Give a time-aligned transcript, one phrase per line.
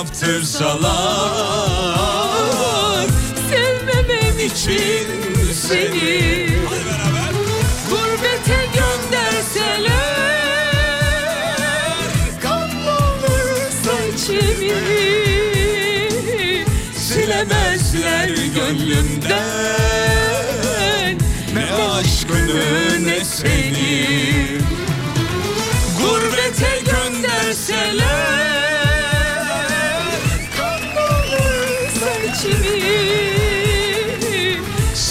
[0.00, 0.90] yaptırsalar
[3.50, 5.06] Sevmemem için
[5.52, 6.48] seni.
[7.90, 9.90] Gurbete gönderseler
[12.42, 14.80] Kan olursa içimi.
[16.96, 19.40] Silemezler gönlümden.
[21.54, 23.69] Ne aşkını ne seni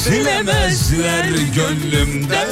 [0.10, 2.48] Silemezler gönlümden.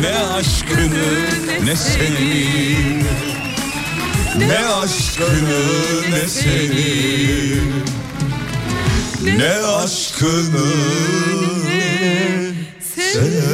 [0.00, 1.26] Ne aşkını
[1.64, 2.46] ne seni
[4.38, 5.62] Ne aşkını
[6.10, 7.60] ne seni
[9.24, 10.70] Ne aşkını
[13.10, 13.49] Allah'ım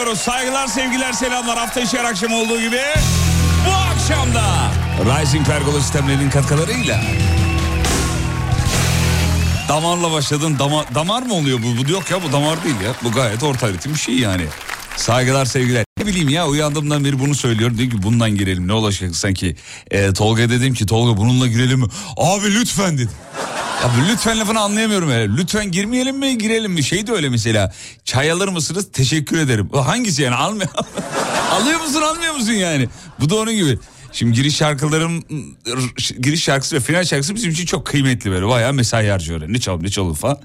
[0.00, 0.20] diliyoruz.
[0.20, 1.58] Saygılar, sevgiler, selamlar.
[1.58, 2.80] Hafta içi akşam olduğu gibi
[3.66, 4.70] bu akşam da
[5.04, 7.00] Rising Pergola sistemlerinin katkılarıyla
[9.68, 10.58] Damarla başladın.
[10.58, 11.88] Damar, damar mı oluyor bu?
[11.88, 12.92] Bu yok ya bu damar değil ya.
[13.04, 14.44] Bu gayet orta ritim bir şey yani.
[14.96, 15.84] Saygılar sevgiler.
[15.98, 17.78] Ne bileyim ya uyandığımdan beri bunu söylüyorum.
[17.78, 19.56] Dedim ki bundan girelim ne olacak sanki.
[19.90, 21.86] Ee, Tolga dedim ki Tolga bununla girelim mi?
[22.16, 23.10] Abi lütfen dedim.
[23.84, 25.36] Abi lütfen lafını anlayamıyorum öyle.
[25.36, 26.84] Lütfen girmeyelim mi girelim mi?
[26.84, 27.72] Şey de öyle mesela.
[28.04, 28.88] Çay alır mısınız?
[28.92, 29.68] Teşekkür ederim.
[29.72, 30.34] Hangisi yani?
[30.34, 30.68] Almıyor.
[31.50, 32.88] Alıyor musun almıyor musun yani?
[33.20, 33.78] Bu da onun gibi.
[34.12, 35.24] Şimdi giriş şarkılarım
[36.20, 38.46] giriş şarkısı ve final şarkısı bizim için çok kıymetli böyle.
[38.46, 39.42] Bayağı mesai harcıyor.
[39.48, 40.38] Ne çalalım ne çalalım falan.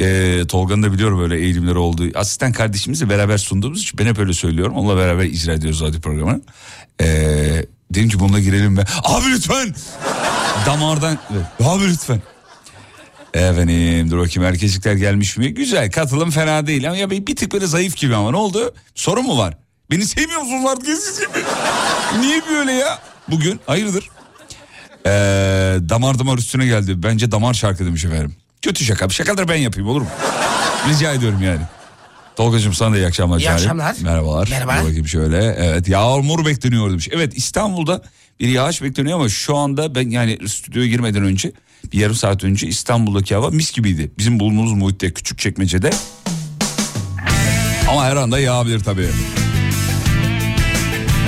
[0.00, 2.04] Ee, Tolga'nın da biliyorum öyle eğilimleri olduğu.
[2.14, 4.74] Asistan kardeşimizle beraber sunduğumuz için ben hep öyle söylüyorum.
[4.76, 6.40] Onunla beraber icra ediyoruz radyo programını.
[7.00, 8.84] Ee, dedim ki bununla girelim be.
[9.04, 9.74] Abi lütfen.
[10.66, 11.18] Damardan.
[11.60, 12.22] Abi lütfen.
[13.34, 15.54] Efendim dur bakayım erkekler gelmiş mi?
[15.54, 18.74] Güzel katılım fena değil ama ya bir, tık böyle zayıf gibi ama ne oldu?
[18.94, 19.58] Sorun mu var?
[19.90, 21.38] Beni sevmiyor musunuz artık eskisi gibi?
[22.20, 22.98] Niye böyle ya?
[23.28, 24.08] Bugün hayırdır?
[25.06, 25.10] Ee,
[25.88, 27.02] damar damar üstüne geldi.
[27.02, 28.36] Bence damar şarkı demiş efendim.
[28.62, 29.08] Kötü şaka.
[29.08, 30.08] Bir şakadır ben yapayım olur mu?
[30.88, 31.60] Rica ediyorum yani.
[32.36, 33.38] Tolgacığım sana da iyi akşamlar.
[33.40, 33.96] İyi akşamlar.
[34.02, 34.48] Merhabalar.
[34.50, 34.76] Merhaba.
[34.80, 35.44] Dur bakayım şöyle.
[35.44, 37.08] Evet yağmur bekleniyor demiş.
[37.12, 38.02] Evet İstanbul'da
[38.40, 41.52] bir yağış bekleniyor ama şu anda ben yani stüdyoya girmeden önce
[41.92, 44.10] bir yarım saat önce İstanbul'daki hava mis gibiydi.
[44.18, 45.90] Bizim bulunduğumuz muhitte küçük çekmecede.
[47.90, 49.08] Ama her anda yağabilir tabii.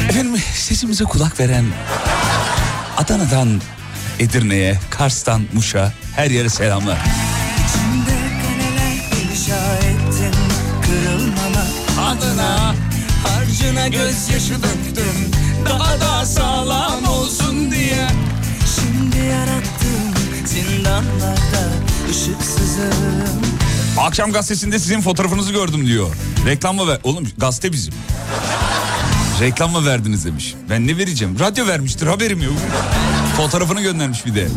[0.08, 1.64] Efendim sesimize kulak veren
[2.96, 3.60] Adana'dan
[4.18, 6.98] Edirne'ye, Kars'tan Muş'a her yere selamlar.
[13.24, 15.30] Harcına gözyaşı döktüm
[15.68, 18.08] Daha da sağlam olsun diye
[18.74, 19.63] Şimdi yarattığım
[20.84, 21.72] zindanlarda
[22.10, 23.42] ışıksızım
[23.98, 26.14] Akşam gazetesinde sizin fotoğrafınızı gördüm diyor.
[26.46, 26.98] Reklam mı ver?
[27.04, 27.94] Oğlum gazete bizim.
[29.40, 30.54] Reklam mı verdiniz demiş.
[30.70, 31.38] Ben ne vereceğim?
[31.40, 32.54] Radyo vermiştir haberim yok.
[33.36, 34.48] Fotoğrafını göndermiş bir de.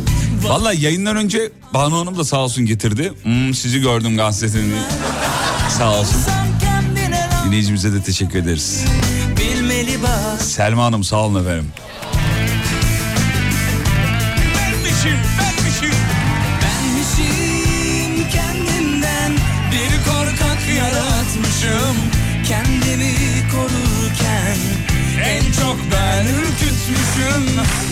[0.43, 3.13] Valla yayından önce Banu Hanım da sağ olsun getirdi.
[3.23, 4.73] Hmm, sizi gördüm gazetesini.
[5.77, 6.21] Sağ olsun.
[7.45, 8.83] Dinleyicimize de teşekkür ederiz.
[10.39, 11.71] Selma Hanım sağ olun efendim.
[14.55, 15.56] Benmişim, benmişim.
[25.91, 27.45] Ben ürkütmüşüm.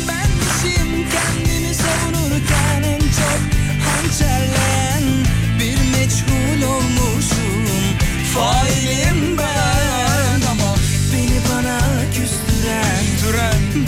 [0.07, 3.41] Benmişim kendimi savunurken en çok
[3.87, 5.03] hançerleyen
[5.59, 7.65] bir meçhul olmuşum.
[8.33, 10.75] Failim ben ama
[11.13, 11.79] beni bana
[12.13, 13.05] küstüren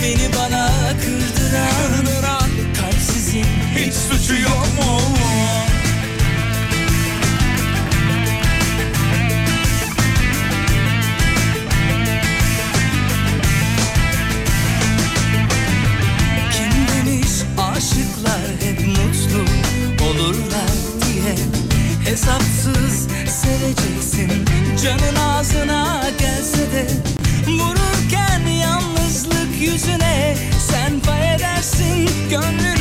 [0.03, 0.69] Beni bana
[1.01, 2.49] kırdıran
[2.81, 3.45] Kalpsizin
[3.75, 5.06] hiç suçu yok mu?
[22.27, 24.45] Hesapsız seveceksin.
[24.83, 26.87] Canın ağzına gelse de
[27.47, 32.09] Vururken yalnızlık yüzüne sen pay edersin.
[32.29, 32.76] Gönlünü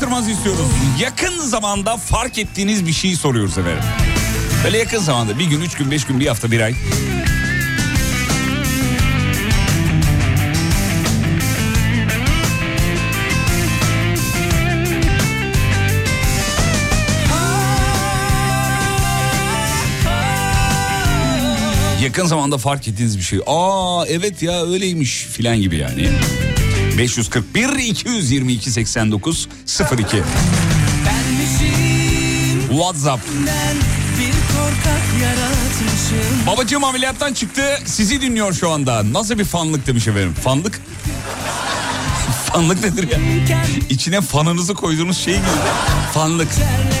[0.00, 0.66] yapıştırmaz istiyoruz.
[1.00, 3.84] Yakın zamanda fark ettiğiniz bir şeyi soruyoruz efendim.
[4.64, 6.74] Böyle yakın zamanda bir gün, üç gün, beş gün, bir hafta, bir ay.
[22.02, 23.40] Yakın zamanda fark ettiğiniz bir şey.
[23.46, 26.08] Aa evet ya öyleymiş filan gibi yani.
[27.00, 29.48] 541 222 89
[29.98, 30.22] 02
[31.06, 33.22] Benmişim WhatsApp.
[36.46, 39.12] Babacığım ameliyattan çıktı sizi dinliyor şu anda.
[39.12, 40.34] Nasıl bir fanlık demiş efendim.
[40.44, 40.80] Fanlık?
[42.52, 43.18] Fanlık nedir ya?
[43.90, 45.44] İçine fanınızı koyduğunuz şey gibi.
[46.14, 46.48] Fanlık.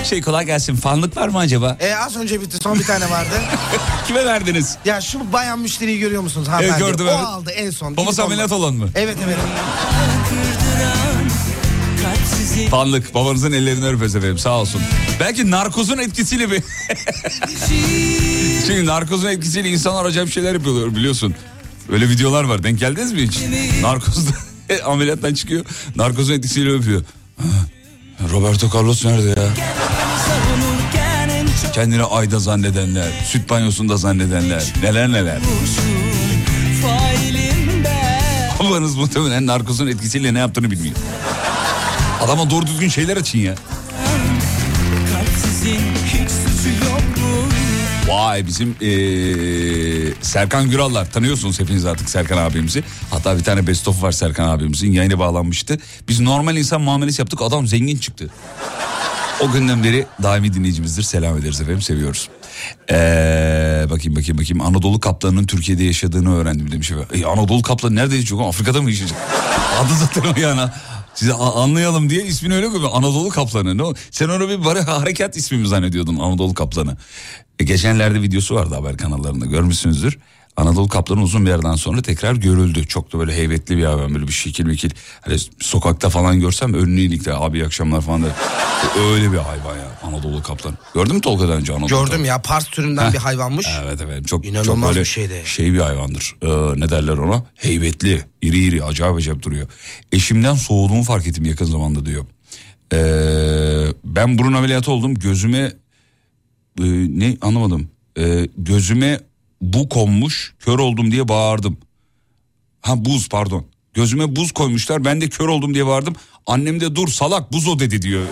[0.04, 1.76] Şey kolay gelsin fanlık var mı acaba?
[1.80, 3.34] E, az önce bitti son bir tane vardı.
[4.06, 4.76] Kime verdiniz?
[4.84, 6.84] ya şu bayan müşteriyi görüyor musunuz hanımefendi?
[6.84, 7.20] gördüm, o evet.
[7.20, 7.96] aldı en son.
[7.96, 8.88] Babası ameliyat olan mı?
[8.94, 9.36] Evet evet.
[12.70, 14.82] Fanlık babanızın ellerini öperiz efendim sağ olsun.
[15.20, 16.62] Belki narkozun etkisiyle bir...
[18.66, 21.34] Çünkü narkozun etkisiyle insanlar acayip şeyler yapıyorlar biliyorsun.
[21.92, 23.38] Öyle videolar var denk geldiniz mi hiç?
[23.82, 25.64] Narkozda ameliyattan çıkıyor
[25.96, 27.02] narkozun etkisiyle öpüyor.
[28.32, 29.46] Roberto Carlos nerede ya?
[31.74, 35.38] Kendini ayda zannedenler, süt banyosunda zannedenler, neler neler.
[38.60, 40.94] Babanız muhtemelen narkozun etkisiyle ne yaptığını bilmiyor.
[42.20, 43.54] Adama doğru düzgün şeyler açın ya.
[48.08, 49.89] Vay bizim eee,
[50.22, 52.84] Serkan Gürallar tanıyorsunuz hepiniz artık Serkan abimizi.
[53.10, 55.78] Hatta bir tane best of var Serkan abimizin yayını bağlanmıştı.
[56.08, 58.30] Biz normal insan muamelesi yaptık adam zengin çıktı.
[59.40, 61.02] O günden beri daimi dinleyicimizdir.
[61.02, 62.28] Selam ederiz efendim seviyoruz.
[62.90, 62.94] Ee,
[63.90, 66.92] bakayım bakayım bakayım Anadolu kaplanının Türkiye'de yaşadığını öğrendim demiş.
[67.12, 68.48] E, Anadolu kaplanı nerede yaşıyor?
[68.48, 69.18] Afrika'da mı yaşayacak?
[69.80, 70.70] Adı zaten o yani.
[71.14, 72.90] Size a- anlayalım diye ismini öyle koyuyor.
[72.92, 73.78] Anadolu kaplanı.
[73.78, 73.82] Ne?
[74.10, 76.96] Sen onu bir bari harekat ismi mi zannediyordun Anadolu kaplanı?
[77.58, 80.18] E, geçenlerde videosu vardı haber kanallarında görmüşsünüzdür.
[80.56, 82.86] Anadolu kaplanı uzun bir yerden sonra tekrar görüldü.
[82.86, 84.90] Çok da böyle heybetli bir hayvan böyle bir şekil mekil.
[85.20, 88.30] Hani sokakta falan görsem önünü iyilikle abi akşamlar falan der.
[89.12, 90.74] Öyle bir hayvan ya Anadolu kaplanı.
[90.94, 92.26] Gördün mü Tolga'dan önce Anadolu Gördüm kaplanı?
[92.26, 93.12] ya Pars türünden Heh.
[93.12, 93.66] bir hayvanmış.
[93.84, 95.42] Evet evet çok İnanılmaz çok böyle bir şeydi.
[95.44, 96.36] şey bir hayvandır.
[96.42, 96.46] Ee,
[96.80, 97.44] ne derler ona?
[97.54, 99.68] Heybetli, iri iri, acayip acayip duruyor.
[100.12, 102.24] Eşimden soğuduğumu fark ettim yakın zamanda diyor.
[102.92, 105.14] Ee, ben burun ameliyatı oldum.
[105.14, 105.58] Gözüme
[106.78, 106.84] e,
[107.18, 107.88] ne anlamadım.
[108.18, 109.20] Ee, gözüme
[109.60, 111.78] bu konmuş, kör oldum diye bağırdım.
[112.80, 113.66] Ha buz pardon.
[113.94, 115.04] Gözüme buz koymuşlar.
[115.04, 116.14] Ben de kör oldum diye bağırdım.
[116.46, 118.24] Annem de dur salak buz o dedi diyor.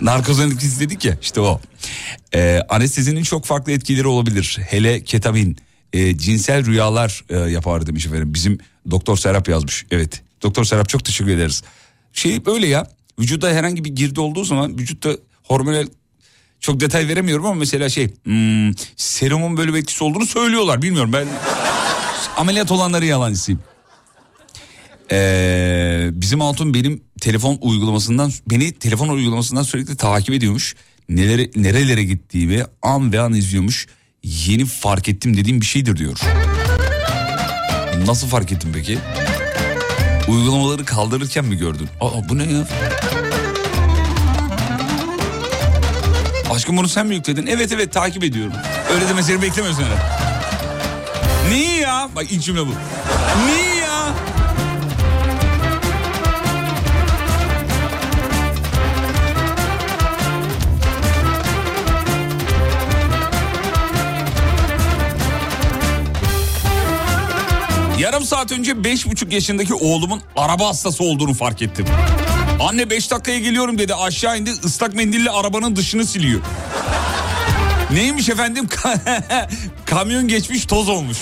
[0.00, 1.60] Narkozun etkisi dedik ya işte o.
[2.34, 4.58] Ee, anestezinin çok farklı etkileri olabilir.
[4.68, 5.56] Hele ketamin,
[5.92, 8.34] e, cinsel rüyalar e, yapar demiş efendim.
[8.34, 8.58] Bizim
[8.90, 9.86] Doktor Serap yazmış.
[9.90, 10.22] Evet.
[10.42, 11.62] Doktor Serap çok teşekkür ederiz.
[12.12, 12.90] Şey böyle ya.
[13.18, 15.10] vücuda herhangi bir girdi olduğu zaman vücutta
[15.42, 15.86] hormonal
[16.60, 20.82] çok detay veremiyorum ama mesela şey hmm, serumun böyle bir etkisi olduğunu söylüyorlar.
[20.82, 21.26] Bilmiyorum ben
[22.36, 23.60] ameliyat olanları yalancısıyım.
[25.12, 30.74] Ee, bizim Altun benim telefon uygulamasından beni telefon uygulamasından sürekli takip ediyormuş.
[31.08, 33.86] Nelere, nerelere gittiğimi an ve an izliyormuş.
[34.22, 36.20] Yeni fark ettim dediğim bir şeydir diyor.
[38.06, 38.98] Nasıl fark ettin peki?
[40.28, 41.88] Uygulamaları kaldırırken mi gördün?
[42.00, 42.68] Aa bu ne ya?
[46.56, 47.46] Aşkım bunu sen mi yükledin?
[47.46, 48.52] Evet evet takip ediyorum.
[48.94, 50.00] Öyle demesini beklemiyorsun herhalde.
[51.50, 52.08] Niye ya?
[52.16, 52.70] Bak ilk cümle bu.
[53.46, 54.14] Niye ya?
[67.98, 71.86] Yarım saat önce beş buçuk yaşındaki oğlumun araba hastası olduğunu fark ettim.
[72.60, 76.40] Anne beş dakikaya geliyorum dedi aşağı indi ıslak mendille arabanın dışını siliyor.
[77.92, 78.68] Neymiş efendim?
[79.86, 81.18] Kamyon geçmiş toz olmuş.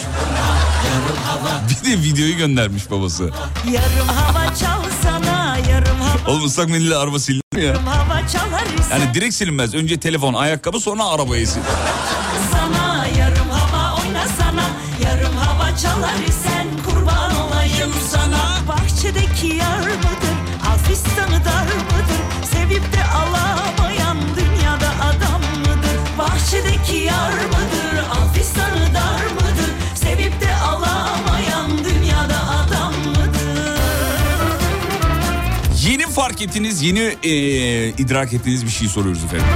[1.71, 3.31] Bir de videoyu göndermiş babası.
[3.73, 7.75] Yarım hava çalsana yarım hava Oğlum ıslak mendille araba sildi mi ya?
[7.87, 9.75] hava çalar Yani direkt silinmez.
[9.75, 11.63] Önce telefon, ayakkabı sonra arabayı sil.
[12.53, 14.65] sana yarım hava oynasana
[15.05, 20.44] yarım hava çalar isen kurban olayım sana bahçedeki yar mıdır
[20.95, 29.71] alfistanı dar mıdır sevip de alamayan dünyada adam mıdır bahçedeki yar mıdır alfistanı dar mıdır
[29.95, 33.79] sevip de alamayan dünyada adam mıdır
[35.89, 39.47] Yeni fark ettiğiniz, yeni eee, idrak ettiğiniz bir şey soruyoruz efendim.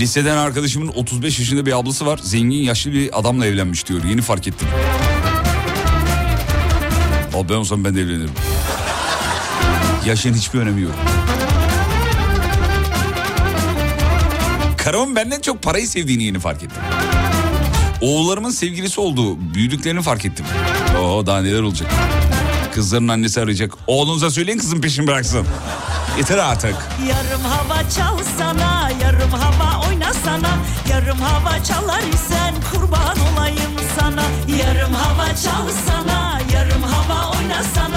[0.00, 2.20] Liseden arkadaşımın 35 yaşında bir ablası var.
[2.22, 4.04] Zengin yaşlı bir adamla evlenmiş diyor.
[4.04, 4.68] Yeni fark ettim.
[7.34, 8.30] Abi ben olsam ben de evlenirim.
[10.06, 10.92] Yaşın hiçbir önemi yok.
[14.76, 16.82] Karımın benden çok parayı sevdiğini yeni fark ettim.
[18.00, 20.46] Oğullarımın sevgilisi olduğu büyüdüklerini fark ettim.
[20.98, 21.90] Oo daha neler olacak.
[22.74, 23.72] Kızların annesi arayacak.
[23.86, 25.46] Oğlunuza söyleyin kızın peşini bıraksın.
[26.18, 26.76] Yeter artık.
[27.08, 30.50] Yarım hava çalsana, yarım hava oynasana
[30.90, 34.22] Yarım hava çalar isen kurban olayım sana
[34.58, 37.93] Yarım hava çalsana, yarım hava oynasana Yarım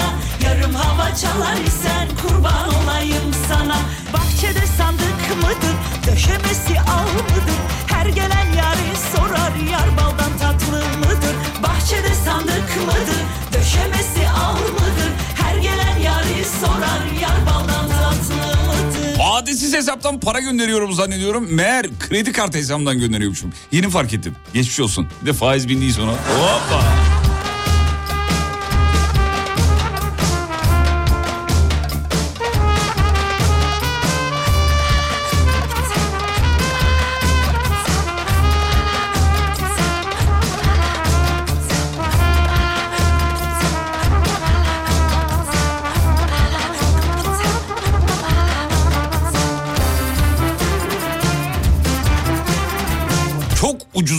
[1.16, 3.76] çalar isen kurban olayım sana
[4.12, 12.14] Bahçede sandık mıdır, döşemesi al mıdır Her gelen yari sorar, yar baldan tatlı mıdır Bahçede
[12.24, 13.22] sandık mıdır,
[13.52, 18.34] döşemesi al mıdır Her gelen yari sorar, yar baldan tatlı
[18.66, 21.46] mıdır Adesiz hesaptan para gönderiyorum zannediyorum.
[21.54, 23.52] Meğer kredi kartı hesabımdan gönderiyormuşum.
[23.72, 24.36] Yeni fark ettim.
[24.54, 25.08] Geçmiş olsun.
[25.22, 26.12] Bir de faiz bindiği sonra.
[26.12, 26.84] Hoppa.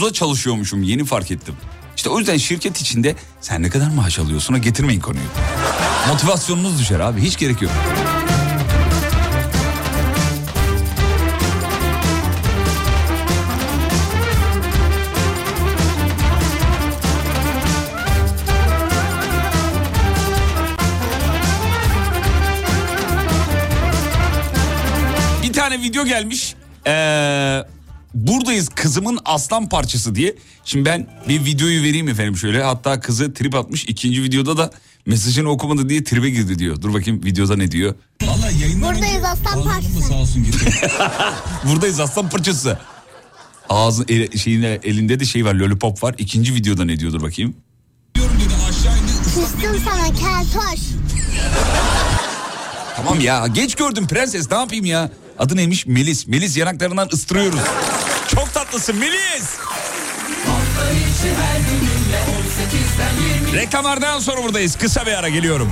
[0.09, 1.55] Ucuza çalışıyormuşum yeni fark ettim.
[1.95, 5.23] İşte o yüzden şirket içinde sen ne kadar maaş alıyorsun o getirmeyin konuyu.
[6.07, 7.71] Motivasyonunuz düşer abi hiç gerek yok.
[25.43, 26.55] Bir tane video gelmiş.
[26.87, 27.63] Ee,
[28.13, 30.35] buradayız kızımın aslan parçası diye.
[30.65, 32.63] Şimdi ben bir videoyu vereyim efendim şöyle.
[32.63, 33.85] Hatta kızı trip atmış.
[33.85, 34.71] ikinci videoda da
[35.05, 36.81] mesajını okumadı diye tribe girdi diyor.
[36.81, 37.95] Dur bakayım videoda ne diyor.
[38.81, 40.13] Buradayız aslan parçası.
[41.65, 42.77] Buradayız aslan parçası.
[43.69, 46.15] Ağzın el- şeyine, elinde de şey var lollipop var.
[46.17, 47.55] İkinci videoda ne diyordur bakayım.
[49.23, 50.79] Küstüm sana keltoş.
[52.95, 55.09] Tamam ya geç gördüm prenses ne yapayım ya.
[55.39, 55.85] Adı neymiş?
[55.85, 56.27] Melis.
[56.27, 57.59] Melis yanaklarından ıstırıyoruz.
[58.27, 59.43] Çok tatlısın Melis.
[63.53, 64.75] Reklamlardan sonra buradayız.
[64.75, 65.71] Kısa bir ara geliyorum.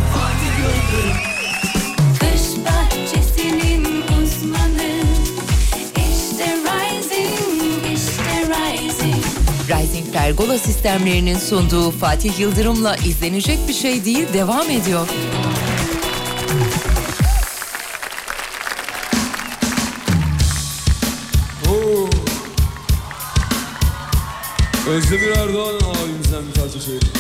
[4.22, 5.02] Uzmanı
[5.96, 9.24] İşte Rising, işte Rising
[9.70, 15.08] Rising Pergola sistemlerinin sunduğu Fatih Yıldırım'la izlenecek bir şey değil devam ediyor.
[24.88, 27.17] Özdemir Erdoğan abimizden bir parça söyleyeyim.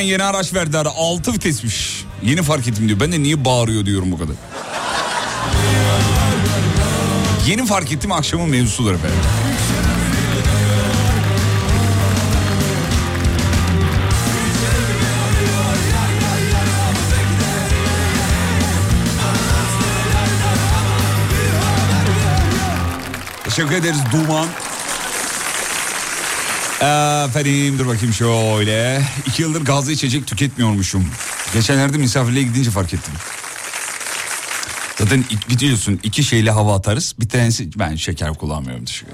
[0.00, 0.86] Şirketen yeni araç verdiler.
[0.96, 2.04] 6 vitesmiş.
[2.22, 3.00] Yeni fark ettim diyor.
[3.00, 4.34] Ben de niye bağırıyor diyorum bu kadar.
[7.46, 9.18] Yeni fark ettim akşamın mevzusudur efendim.
[23.44, 24.46] Teşekkür ederiz Duman.
[26.80, 29.02] Efendim dur bakayım şöyle.
[29.26, 31.06] İki yıldır gazlı içecek tüketmiyormuşum.
[31.54, 33.14] Geçenlerde misafirliğe gidince fark ettim.
[34.98, 37.14] Zaten biliyorsun iki şeyle hava atarız.
[37.20, 39.12] Bir tanesi ben şeker kullanmıyorum teşekkür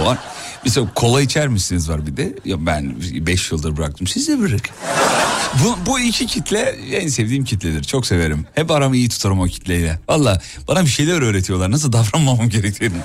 [0.00, 0.18] var.
[0.64, 2.32] Mesela kola içer misiniz var bir de.
[2.44, 2.94] Ya ben
[3.26, 4.06] 5 yıldır bıraktım.
[4.06, 4.70] Siz de bırak.
[5.64, 6.60] Bu, bu iki kitle
[6.92, 7.84] en sevdiğim kitledir.
[7.84, 8.46] Çok severim.
[8.54, 9.98] Hep aramı iyi tutarım o kitleyle.
[10.08, 11.70] Valla bana bir şeyler öğretiyorlar.
[11.70, 12.96] Nasıl davranmamam gerektiğini.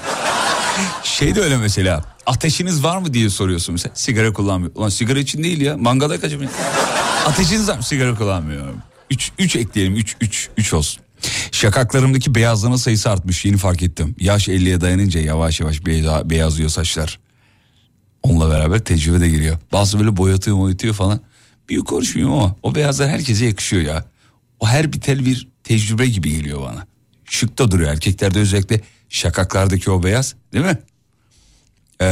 [1.04, 2.04] Şey de öyle mesela.
[2.26, 3.96] Ateşiniz var mı diye soruyorsun mesela.
[3.96, 4.72] Sigara kullanmıyor.
[4.76, 5.78] Ulan sigara için değil ya.
[5.78, 6.50] Mangala kaçım ya.
[7.26, 7.84] Ateşiniz var mı?
[7.84, 8.78] Sigara kullanmıyorum.
[9.10, 9.96] Üç, üç ekleyelim.
[9.96, 11.04] Üç, üç, üç olsun.
[11.52, 13.46] Şakaklarımdaki beyazlama sayısı artmış.
[13.46, 14.16] Yeni fark ettim.
[14.20, 17.20] Yaş 50'ye dayanınca yavaş yavaş beya- beyazlıyor saçlar.
[18.24, 19.58] Onunla beraber tecrübe de geliyor.
[19.72, 21.20] Bazı böyle boyatıyor boyatıyor falan.
[21.70, 24.06] Büyük konuşmuyor ama o beyazlar herkese yakışıyor ya.
[24.60, 26.88] O her bir tel bir tecrübe gibi geliyor bana.
[27.26, 30.78] Şık da duruyor erkeklerde özellikle şakaklardaki o beyaz değil mi?
[32.02, 32.06] Ee,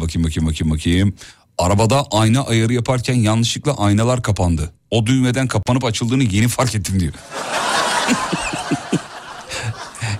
[0.00, 1.14] bakayım bakayım bakayım bakayım.
[1.58, 4.72] Arabada ayna ayarı yaparken yanlışlıkla aynalar kapandı.
[4.90, 7.12] O düğmeden kapanıp açıldığını yeni fark ettim diyor.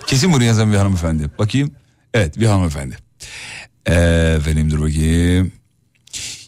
[0.07, 1.31] Kesin bunu yazan bir hanımefendi.
[1.39, 1.71] Bakayım.
[2.15, 2.97] Evet bir hanımefendi.
[3.87, 3.95] Ee,
[4.39, 5.53] efendim dur bakayım.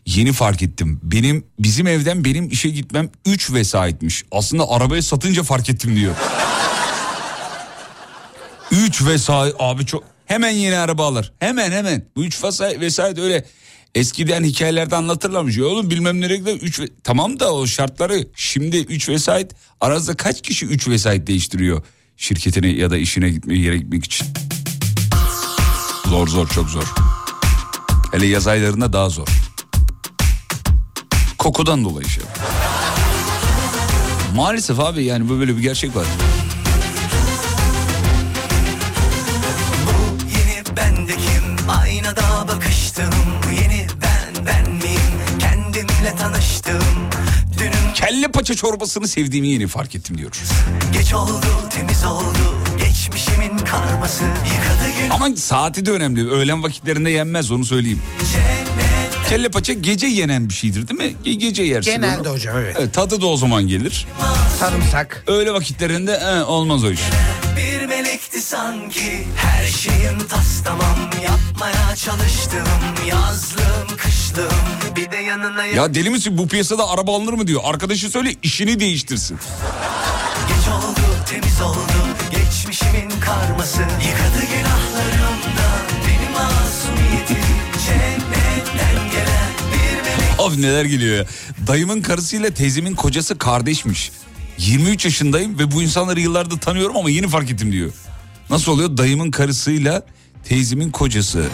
[0.07, 1.01] Yeni fark ettim.
[1.03, 4.25] Benim bizim evden benim işe gitmem 3 vesayetmiş.
[4.33, 6.15] Aslında arabayı satınca fark ettim diyor.
[8.73, 11.33] 3 vesayet abi çok hemen yeni araba alır.
[11.39, 12.07] Hemen hemen.
[12.17, 13.45] Bu 3 vesayet, vesayet öyle
[13.95, 15.57] eskiden hikayelerde anlatırlarmış.
[15.57, 16.57] Ya oğlum bilmem nereye gidiyor.
[16.57, 16.89] Üç ve...
[17.05, 21.83] Tamam da o şartları şimdi 3 vesayet aranızda kaç kişi 3 vesayet değiştiriyor
[22.17, 24.27] şirketine ya da işine gitmeye yere gitmek için.
[26.09, 26.85] Zor zor çok zor.
[28.13, 29.29] Hele yaz aylarında daha zor.
[31.39, 32.25] Kokudan dolayı şey.
[34.37, 36.07] Maalesef abi yani bu böyle bir gerçek var.
[48.07, 50.33] Kelle paça çorbasını sevdiğimi yeni fark ettim diyor.
[50.93, 52.39] geç oldu temiz oldu
[52.79, 56.31] Geçmişimin karması yıkadı gün Ama saati de önemli.
[56.31, 58.03] Öğlen vakitlerinde yenmez onu söyleyeyim.
[59.29, 61.17] Kelle paça gece yenen bir şeydir değil mi?
[61.25, 61.91] Ge- Gece yersin.
[61.91, 62.35] Genelde onu.
[62.37, 62.77] hocam evet.
[62.79, 64.07] Evet, tadı da o zaman gelir.
[64.61, 65.25] Sarımsak.
[65.27, 67.01] Öğle vakitlerinde eh, olmaz o iş.
[67.57, 72.69] Bir melekti sanki her şeyim tas tamam Yapmaya çalıştım
[73.09, 73.92] yazlım
[75.77, 77.61] Ya deli misin bu piyasada araba alınır mı diyor.
[77.65, 79.39] Arkadaşı söyle işini değiştirsin.
[80.49, 81.79] Geç oldu temiz oldu
[82.31, 87.37] Geçmişimin karması Yıkadı günahlarımdan Benim masumiyetim
[87.87, 91.27] Cennetten gelen bir melek Abi neler geliyor ya.
[91.67, 94.13] Dayımın karısıyla teyzemin kocası kardeşmiş.
[94.59, 97.93] 23 yaşındayım ve bu insanları yıllardır tanıyorum ama yeni fark ettim diyor.
[98.51, 98.97] Nasıl oluyor?
[98.97, 100.03] Dayımın karısıyla
[100.45, 101.45] teyzemin kocası.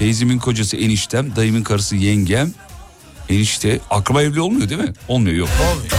[0.00, 2.52] Teyzemin kocası eniştem, dayımın karısı yengem.
[3.28, 4.92] Enişte akraba evli olmuyor değil mi?
[5.08, 5.48] Olmuyor yok.
[5.72, 5.90] Olmuyor.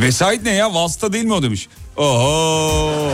[0.00, 0.74] Vesait ne ya?
[0.74, 1.68] Vasıta değil mi o demiş.
[1.96, 3.12] Oho.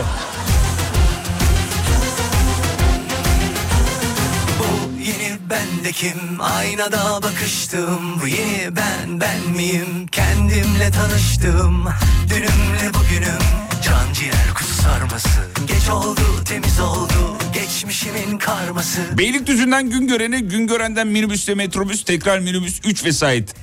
[5.65, 11.85] Yeni bendekim Aynada bakıştım Bu yeni ben ben miyim Kendimle tanıştım
[12.29, 13.39] Dünümle bugünüm
[13.83, 15.29] Can ciğer kuzu sarması
[15.67, 22.81] Geç oldu temiz oldu Geçmişimin karması Beylikdüzü'nden gün görene, gün görenden minibüste metrobüs, tekrar minibüs
[22.85, 23.55] 3 vesait.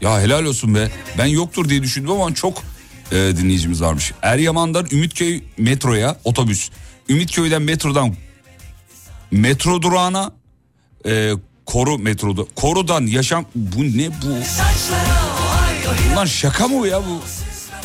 [0.00, 0.90] Ya helal olsun be.
[1.18, 2.62] Ben yoktur diye düşündüm ama çok
[3.12, 4.12] e, dinleyicimiz varmış.
[4.22, 6.70] Eryaman'dan Ümitköy metroya otobüs.
[7.08, 8.14] Ümitköy'den metrodan
[9.30, 10.32] metro durağına
[11.06, 11.32] e,
[11.66, 12.42] koru metroda.
[12.56, 14.36] Korudan yaşam bu ne bu?
[16.10, 17.20] Bunlar şaka mı ya bu?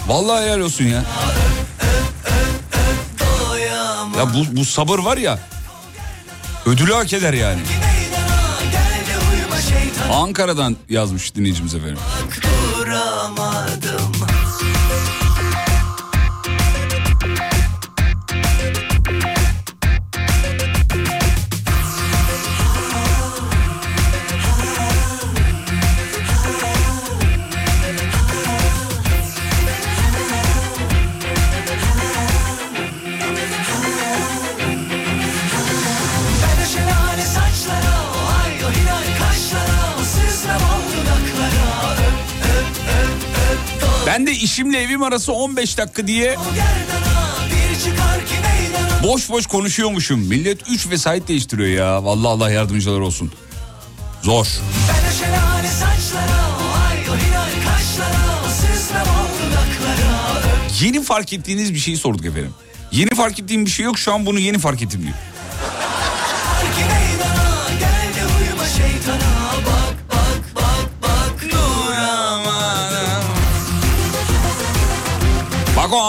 [0.07, 1.03] Vallahi helal olsun ya.
[4.17, 5.39] Ya bu, bu sabır var ya
[6.65, 7.61] ödülü hak eder yani.
[10.13, 11.97] Ankara'dan yazmış dinleyicimiz efendim.
[12.77, 14.11] Duramadım
[44.11, 46.35] Ben de işimle evim arası 15 dakika diye
[49.03, 50.19] boş boş konuşuyormuşum.
[50.19, 52.05] Millet 3 vesait değiştiriyor ya.
[52.05, 53.31] Vallahi Allah yardımcılar olsun.
[54.21, 54.47] Zor.
[60.81, 62.53] Yeni fark ettiğiniz bir şeyi sorduk efendim.
[62.91, 65.13] Yeni fark ettiğim bir şey yok şu an bunu yeni fark ettim diyor.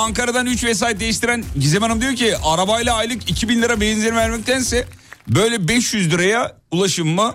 [0.02, 4.86] Ankara'dan 3 vesait değiştiren Gizem Hanım diyor ki arabayla aylık 2000 lira benzin vermektense
[5.28, 7.34] böyle 500 liraya ulaşımımı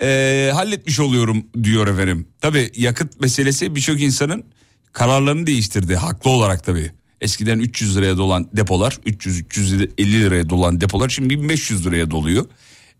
[0.00, 2.28] eee, halletmiş oluyorum diyor efendim.
[2.40, 4.44] Tabi yakıt meselesi birçok insanın
[4.92, 6.92] kararlarını değiştirdi haklı olarak tabi.
[7.20, 12.46] Eskiden 300 liraya dolan depolar 300-350 liraya dolan depolar şimdi 1500 liraya doluyor.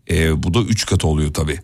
[0.09, 1.59] Eee, bu da 3 katı oluyor tabi.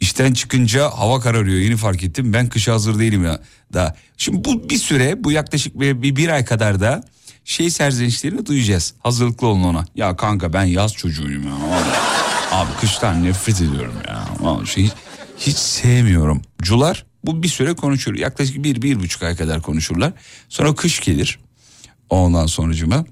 [0.00, 3.40] İşten çıkınca hava kararıyor yeni fark ettim ben kışa hazır değilim ya
[3.74, 3.96] da.
[4.16, 7.04] Şimdi bu bir süre bu yaklaşık bir, bir, bir ay kadar da
[7.44, 8.94] şey serzenişlerini duyacağız.
[8.98, 9.84] Hazırlıklı olun ona.
[9.94, 11.54] Ya kanka ben yaz çocuğuyum ya.
[12.52, 14.28] Abi kıştan nefret ediyorum ya.
[14.40, 14.92] Vallahi şey, hiç,
[15.38, 16.42] hiç sevmiyorum.
[16.62, 18.14] Cular bu bir süre konuşur.
[18.14, 20.12] Yaklaşık bir, bir buçuk ay kadar konuşurlar.
[20.48, 21.38] Sonra kış gelir.
[22.10, 23.04] Ondan sonucuma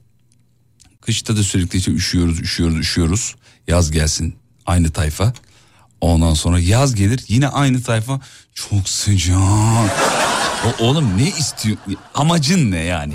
[1.07, 3.37] Kışta da sürekli işte üşüyoruz, üşüyoruz, üşüyoruz.
[3.68, 4.35] Yaz gelsin
[4.66, 5.33] aynı tayfa.
[6.00, 8.20] Ondan sonra yaz gelir yine aynı tayfa.
[8.54, 9.38] Çok sıcak.
[10.66, 11.76] O, oğlum ne istiyor?
[12.14, 13.14] Amacın ne yani?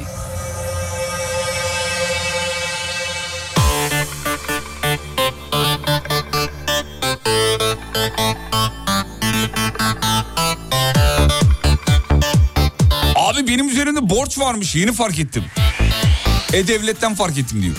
[13.16, 15.44] Abi benim üzerimde borç varmış yeni fark ettim.
[16.54, 17.76] E-Devlet'ten fark ettim diyor.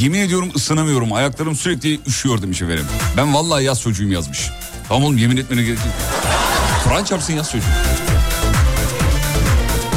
[0.00, 1.12] Yemin ediyorum ısınamıyorum.
[1.12, 2.86] Ayaklarım sürekli üşüyor demiş efendim.
[3.16, 4.50] Ben vallahi yaz çocuğuyum yazmış.
[4.88, 5.94] Tamam oğlum yemin etmene gerek yok.
[6.84, 7.64] Kur'an çarpsın yaz çocuğu.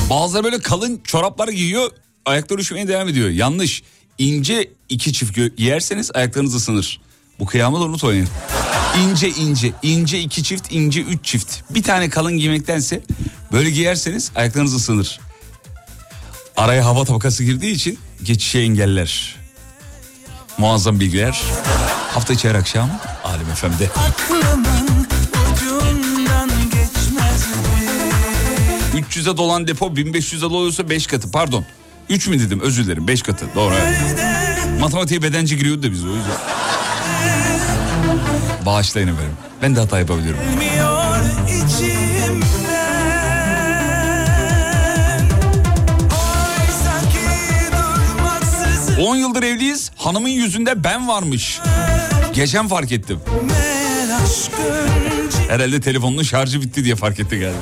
[0.09, 1.91] Bazıları böyle kalın çoraplar giyiyor.
[2.25, 3.29] Ayakları üşümeye devam ediyor.
[3.29, 3.83] Yanlış.
[4.17, 7.01] İnce iki çift giyerseniz ayaklarınız ısınır.
[7.39, 8.27] Bu kıyamı unutmayın.
[9.03, 11.55] İnce ince, ince iki çift, ince üç çift.
[11.69, 13.01] Bir tane kalın giymektense
[13.51, 15.19] böyle giyerseniz ayaklarınız ısınır.
[16.57, 19.42] Araya hava tabakası girdiği için geçişe engeller.
[20.57, 21.41] Muazzam bilgiler.
[22.13, 22.89] Hafta içi her akşam
[23.23, 23.89] Alem FM'de.
[23.95, 25.07] Aklımın
[25.53, 27.47] ucundan geçmez
[28.93, 29.01] mi?
[29.01, 31.65] 300'e dolan depo 1500'e doluyorsa 5 katı pardon.
[32.09, 33.73] 3 mü dedim özür dilerim 5 katı doğru.
[34.79, 36.37] Matematiğe bedenci giriyordu da biz o yüzden.
[38.65, 39.33] Bağışlayın efendim.
[39.61, 40.39] Ben de hata yapabiliyorum.
[40.43, 40.93] Gelmiyor
[49.03, 49.91] 10 yıldır evliyiz.
[49.95, 51.59] Hanımın yüzünde ben varmış.
[52.33, 53.19] Geçen fark ettim.
[55.49, 57.57] Herhalde telefonun şarjı bitti diye fark etti galiba.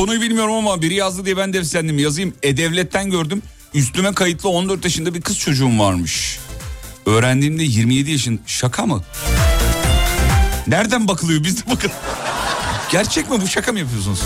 [0.00, 1.98] Konuyu bilmiyorum ama biri yazdı diye ben de efsendim.
[1.98, 2.34] Yazayım.
[2.42, 3.42] E-Devlet'ten gördüm.
[3.74, 6.38] Üstüme kayıtlı 14 yaşında bir kız çocuğum varmış.
[7.06, 8.40] Öğrendiğimde 27 yaşın.
[8.46, 9.04] Şaka mı?
[10.66, 11.44] Nereden bakılıyor?
[11.44, 11.90] Biz de bakın.
[12.92, 14.22] Gerçek mi bu şaka mı yapıyorsunuz?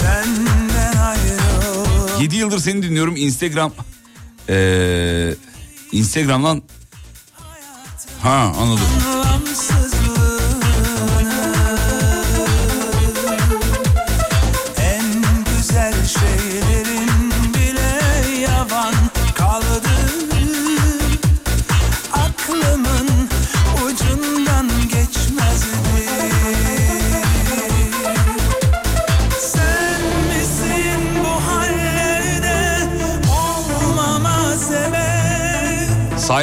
[0.00, 3.72] Senden ayrı 7 yıldır seni dinliyorum Instagram.
[4.48, 5.34] Ee,
[5.92, 6.62] Instagram'dan.
[8.22, 9.23] Ha anladım.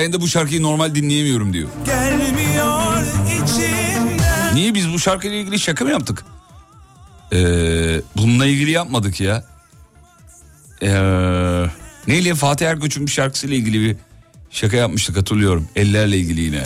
[0.01, 1.69] Sayende bu şarkıyı normal dinleyemiyorum diyor.
[1.85, 6.25] Gelmiyor içimden Niye biz bu şarkıyla ilgili şaka mı yaptık?
[7.33, 9.43] Ee, bununla ilgili yapmadık ya.
[10.83, 10.89] Ee,
[12.07, 13.95] neyle Fatih Erkoç'un bir şarkısıyla ilgili bir
[14.51, 15.67] şaka yapmıştık hatırlıyorum.
[15.75, 16.63] Ellerle ilgili yine.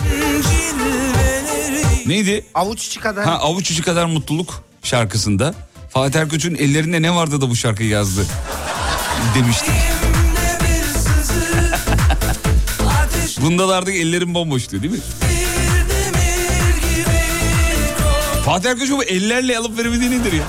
[2.06, 2.46] Neydi?
[2.54, 3.26] Avuç içi kadar.
[3.26, 5.56] Ha avuç içi kadar mutluluk şarkısında.
[5.90, 8.26] Fatih Erkoç'un ellerinde ne vardı da bu şarkıyı yazdı
[9.36, 9.74] demiştik.
[13.42, 15.00] Bunda da artık ellerim bomboştu değil mi?
[18.46, 20.44] Fatih Erkoç'un bu ellerle alıp veremediği nedir ya?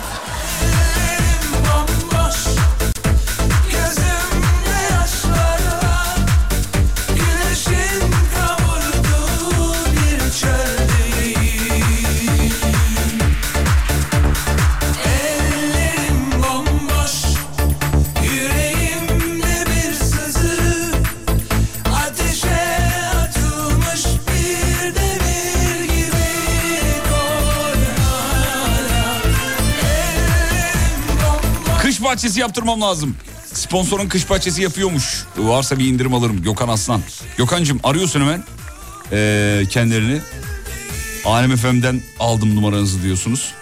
[32.27, 33.17] Bahçesi yaptırmam lazım.
[33.53, 35.25] Sponsorun kış bahçesi yapıyormuş.
[35.39, 36.43] Varsa bir indirim alırım.
[36.43, 37.03] Gökhan Aslan.
[37.37, 38.45] Gökhan'cığım arıyorsun hemen.
[39.13, 40.21] Ee, kendilerini.
[41.25, 43.53] Alem FM'den aldım numaranızı diyorsunuz.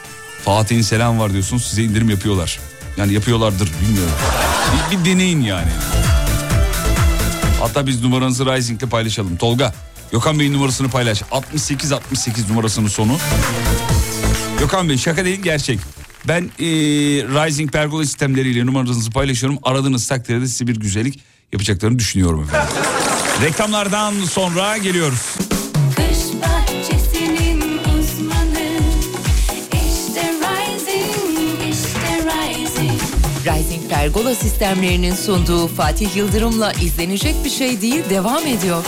[0.44, 1.64] Fatih'in selam var diyorsunuz.
[1.64, 2.61] Size indirim yapıyorlar.
[2.96, 4.14] Yani yapıyorlardır bilmiyorum.
[4.90, 5.70] Bir, bir deneyin yani.
[7.61, 9.37] Hatta biz numaranızı Rising'le paylaşalım.
[9.37, 9.74] Tolga,
[10.12, 11.22] Gökhan Bey'in numarasını paylaş.
[11.22, 13.16] 68-68 numarasının sonu.
[14.59, 15.81] Gökhan Bey şaka değil gerçek.
[16.28, 16.66] Ben eee,
[17.46, 19.58] Rising Pergola sistemleriyle numaranızı paylaşıyorum.
[19.62, 21.20] Aradığınız takdirde size bir güzellik
[21.52, 22.68] yapacaklarını düşünüyorum efendim.
[23.42, 25.34] Reklamlardan sonra geliyoruz.
[25.96, 28.68] Kış bahçesinin uzmanı
[29.72, 33.00] İşte Rising, işte Rising
[33.46, 38.84] Rising Pergola sistemlerinin sunduğu Fatih Yıldırım'la izlenecek bir şey değil devam ediyor.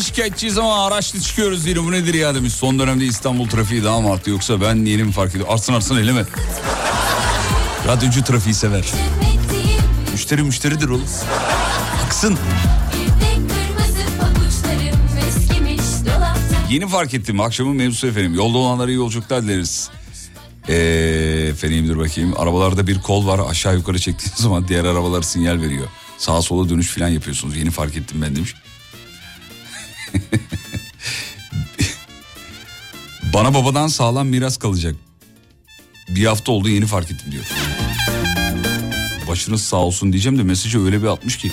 [0.00, 2.52] Şikayetçiyiz ama araçlı çıkıyoruz yine bu nedir ya demiş.
[2.52, 5.52] Son dönemde İstanbul trafiği daha mı arttı yoksa ben yeni mi fark ediyorum?
[5.54, 6.24] Artsın artsın eleme.
[7.86, 8.84] Radyocu trafiği sever.
[10.12, 11.04] Müşteri müşteridir oğlum.
[12.06, 12.38] Aksın.
[16.70, 18.34] Yeni fark ettim akşamın mevzusu efendim.
[18.34, 19.90] Yolda olanlara iyi yolculuklar dileriz.
[20.68, 20.74] Ee,
[21.50, 22.34] efendim dur bakayım.
[22.36, 25.86] Arabalarda bir kol var aşağı yukarı çektiğiniz zaman diğer arabalar sinyal veriyor.
[26.18, 27.56] Sağa sola dönüş falan yapıyorsunuz.
[27.56, 28.54] Yeni fark ettim ben demiş.
[33.40, 34.94] Bana babadan sağlam miras kalacak.
[36.08, 37.44] Bir hafta oldu yeni fark ettim diyor.
[39.28, 41.52] Başınız sağ olsun diyeceğim de mesajı öyle bir atmış ki.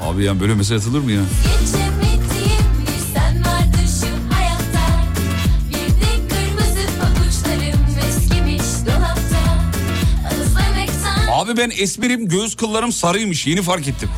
[0.00, 1.22] Abi yani böyle mesaj atılır mı ya?
[11.32, 14.10] Abi ben esmerim göğüs kıllarım sarıymış yeni fark ettim.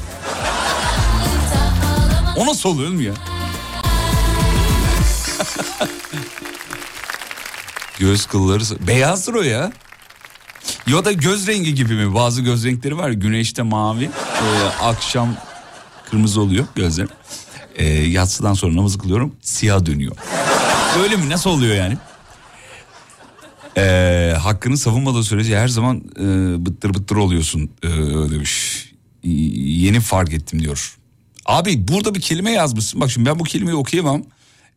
[2.37, 3.36] O nasıl oluyor mu ya?
[7.98, 9.72] Göğüs kılları beyazdır o ya.
[10.87, 12.14] Ya da göz rengi gibi mi?
[12.14, 13.11] Bazı göz renkleri var.
[13.11, 14.48] Güneşte mavi, e,
[14.82, 15.37] akşam
[16.11, 17.11] kırmızı oluyor gözlerim.
[17.74, 20.16] E, yatsıdan sonra namazı kılıyorum siyah dönüyor.
[21.02, 21.28] Öyle mi?
[21.30, 21.98] Nasıl oluyor yani?
[23.78, 26.22] Ee, hakkını savunmadığı sürece her zaman e,
[26.66, 27.88] bıttır bıttır oluyorsun e,
[28.30, 28.85] demiş.
[29.22, 30.96] Yeni fark ettim diyor.
[31.46, 33.00] Abi burada bir kelime yazmışsın.
[33.00, 34.22] Bak şimdi ben bu kelimeyi okuyamam.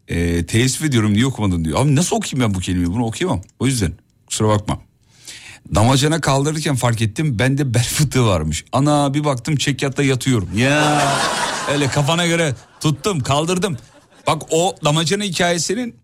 [0.09, 1.79] E, teessüf ediyorum niye okumadın diyor.
[1.79, 3.41] Abi nasıl okuyayım ben bu kelimeyi bunu okuyamam.
[3.59, 3.93] O yüzden
[4.27, 4.79] kusura bakma.
[5.75, 8.65] Damacana kaldırırken fark ettim bende bel fıtığı varmış.
[8.71, 10.49] Ana bir baktım çekyatta yatıyorum.
[10.57, 11.01] Ya
[11.73, 13.77] öyle kafana göre tuttum kaldırdım.
[14.27, 15.95] Bak o damacana hikayesinin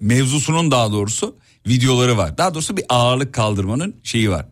[0.00, 1.36] mevzusunun daha doğrusu
[1.66, 2.38] videoları var.
[2.38, 4.46] Daha doğrusu bir ağırlık kaldırmanın şeyi var.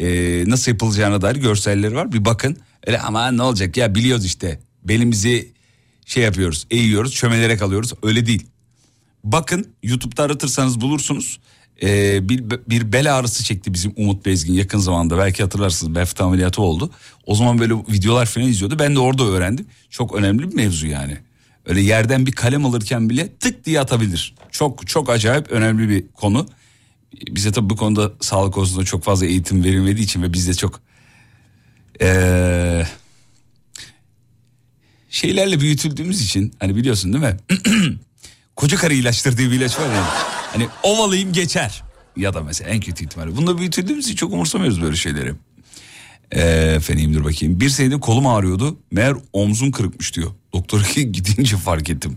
[0.00, 2.12] Ee, nasıl yapılacağına dair görselleri var.
[2.12, 2.56] Bir bakın.
[2.86, 4.60] Öyle ama ne olacak ya biliyoruz işte.
[4.82, 5.52] Belimizi
[6.06, 7.92] şey yapıyoruz, eğiyoruz, çömelerek alıyoruz.
[8.02, 8.46] Öyle değil.
[9.24, 11.38] Bakın YouTube'da aratırsanız bulursunuz.
[11.82, 15.18] Ee, bir, bir bel ağrısı çekti bizim Umut Bezgin yakın zamanda.
[15.18, 16.90] Belki hatırlarsınız bel ameliyatı oldu.
[17.26, 18.78] O zaman böyle videolar falan izliyordu.
[18.78, 19.66] Ben de orada öğrendim.
[19.90, 21.18] Çok önemli bir mevzu yani.
[21.66, 24.34] Öyle yerden bir kalem alırken bile tık diye atabilir.
[24.50, 26.46] Çok çok acayip önemli bir konu.
[27.30, 30.80] Bize tabii bu konuda sağlık konusunda çok fazla eğitim verilmediği için ve biz de çok
[32.00, 32.86] ee,
[35.12, 37.36] şeylerle büyütüldüğümüz için hani biliyorsun değil mi?
[38.56, 40.04] Koca karı ilaçtır bir ilaç var ya.
[40.52, 41.82] Hani ovalayayım geçer.
[42.16, 43.36] Ya da mesela en kötü ihtimalle.
[43.36, 45.34] Bunda büyütüldüğümüz için çok umursamıyoruz böyle şeyleri.
[46.32, 46.40] Ee,
[46.76, 47.60] efendim dur bakayım.
[47.60, 48.78] Bir senedir kolum ağrıyordu.
[48.90, 50.30] Meğer omzum kırıkmış diyor.
[50.52, 52.16] Doktora gidince fark ettim.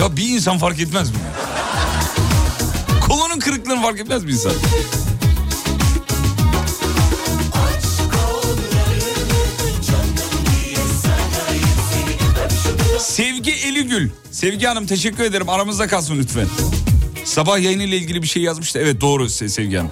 [0.00, 1.16] Ya bir insan fark etmez mi?
[3.08, 4.52] Kolunun kırıklığını fark etmez mi insan?
[12.98, 14.10] Sevgi Eligül.
[14.30, 15.48] Sevgi Hanım teşekkür ederim.
[15.48, 16.46] Aramızda kalsın lütfen.
[17.24, 18.78] Sabah yayını ile ilgili bir şey yazmıştı.
[18.78, 19.90] Evet doğru Se- Sevgi Hanım.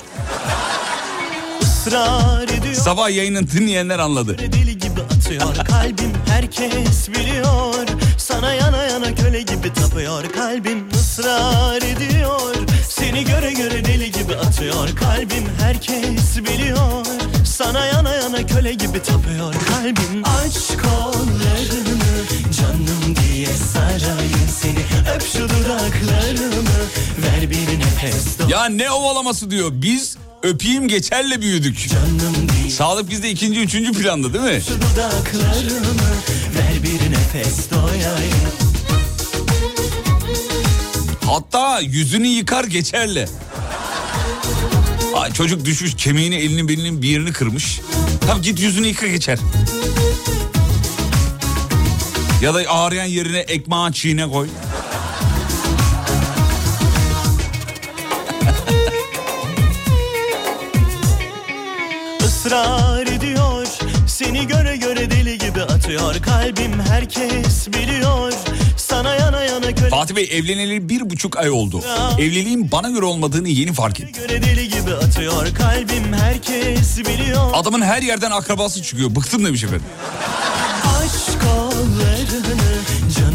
[2.74, 4.38] Sabah yayını dinleyenler anladı.
[4.38, 7.74] Deli gibi atıyor kalbim herkes biliyor
[8.18, 10.84] Sana yana yana köle gibi tapıyor kalbim
[11.18, 12.54] ısrar ediyor.
[12.88, 14.88] Seni göre göre deli gibi atıyor.
[14.96, 17.06] Kalbim herkes biliyor.
[17.44, 20.22] Sana yana yana köle gibi tapıyor kalbim.
[20.24, 22.24] Aç kollarını
[22.60, 25.14] canım diye sarayım seni.
[25.14, 26.80] Öp şu dudaklarımı
[27.18, 29.70] ver bir nefes Ya ne ovalaması diyor.
[29.72, 31.86] Biz öpeyim geçerle büyüdük.
[32.70, 34.62] Sağlık bizde ikinci, üçüncü planda değil mi?
[34.68, 36.12] Şu dudaklarımı
[36.56, 38.65] ver bir nefes doyayım
[41.26, 43.28] Hatta yüzünü yıkar geçerle.
[45.14, 47.80] Ay, çocuk düşmüş kemiğini elini belinin bir yerini kırmış.
[48.20, 49.38] Tamam git yüzünü yıka geçer.
[52.42, 54.48] Ya da ağrıyan yerine ekmeği çiğne koy.
[62.26, 63.66] ısrar ediyor
[64.06, 68.32] Seni göre göre deli gibi atıyor Kalbim herkes biliyor
[68.96, 71.82] Sana yana yana köle Fatih Bey evleneli bir buçuk ay oldu.
[72.18, 74.22] Evliliğin bana göre olmadığını yeni fark ettim.
[74.22, 79.14] göre deli gibi atıyor Kalbim herkes biliyor Adamın her yerden akrabası çıkıyor.
[79.14, 79.86] Bıktım demiş efendim.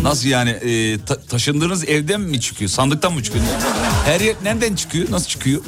[0.04, 2.70] Nasıl yani e, ta- taşındığınız evden mi çıkıyor?
[2.72, 3.46] Sandıktan mı çıkıyor?
[4.06, 5.12] Her yer nereden çıkıyor?
[5.12, 5.62] Nasıl çıkıyor?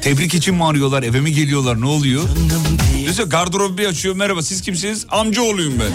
[0.00, 1.02] Tebrik için mi arıyorlar?
[1.02, 1.80] Eve mi geliyorlar?
[1.80, 2.22] Ne oluyor?
[2.98, 4.14] Diyorsa gardırobu bir açıyor.
[4.16, 5.06] Merhaba siz kimsiniz?
[5.10, 5.92] Amca oğluyum ben.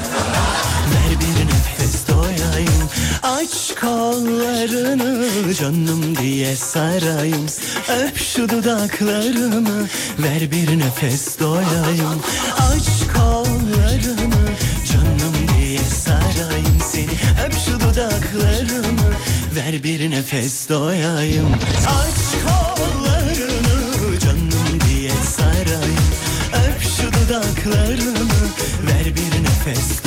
[3.24, 7.46] Aç kollarını canım diye sarayım.
[7.90, 9.88] Öp şu dudaklarımı
[10.20, 12.22] ver bir nefes doyayım.
[12.58, 14.48] Aç kollarını
[14.92, 17.10] canım diye sarayım seni.
[17.46, 19.10] Öp şu dudaklarımı
[19.56, 21.56] ver bir nefes doyayım.
[21.88, 26.08] Aç kollarını canım diye sarayım.
[26.54, 28.44] Öp şu dudaklarımı
[28.88, 30.02] ver bir nefes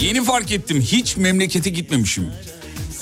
[0.00, 2.26] Yeni fark ettim hiç memlekete gitmemişim.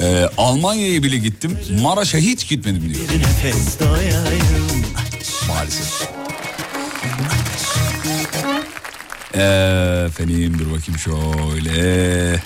[0.01, 1.59] Ee, Almanya'ya bile gittim.
[1.83, 3.07] Maraş'a hiç gitmedim diyor.
[5.49, 6.09] Maalesef.
[10.07, 12.43] Efendim dur bakayım şöyle.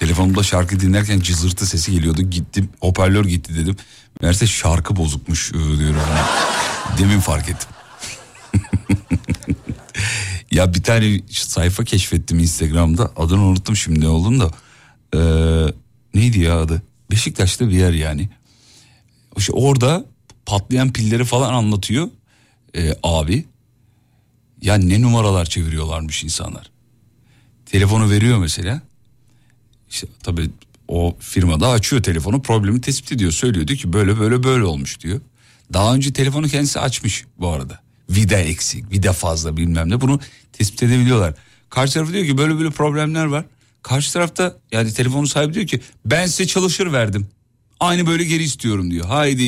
[0.00, 2.22] Telefonumda şarkı dinlerken cızırtı sesi geliyordu.
[2.22, 3.76] Gittim hoparlör gitti dedim.
[4.20, 6.00] Meğerse şarkı bozukmuş ee, diyorum.
[6.98, 7.73] Demin fark ettim.
[10.54, 13.12] Ya bir tane sayfa keşfettim Instagram'da.
[13.16, 14.50] Adını unuttum şimdi ne olduğunu da.
[15.14, 15.72] Ee,
[16.14, 16.82] neydi ya adı?
[17.10, 18.28] Beşiktaş'ta bir yer yani.
[19.36, 20.04] İşte orada
[20.46, 22.08] patlayan pilleri falan anlatıyor
[22.76, 23.44] ee, abi.
[24.62, 26.70] Ya ne numaralar çeviriyorlarmış insanlar.
[27.66, 28.82] Telefonu veriyor mesela.
[29.90, 30.50] İşte tabii
[30.88, 33.32] o firmada açıyor telefonu problemi tespit ediyor.
[33.32, 35.20] Söylüyor diyor ki böyle böyle böyle olmuş diyor.
[35.72, 37.83] Daha önce telefonu kendisi açmış bu arada.
[38.10, 40.20] Vida eksik, vida fazla bilmem ne bunu
[40.52, 41.34] tespit edebiliyorlar.
[41.70, 43.44] Karşı tarafı diyor ki böyle böyle problemler var.
[43.82, 47.28] Karşı tarafta yani telefonun sahibi diyor ki ben size çalışır verdim.
[47.80, 49.06] Aynı böyle geri istiyorum diyor.
[49.06, 49.42] Haydi.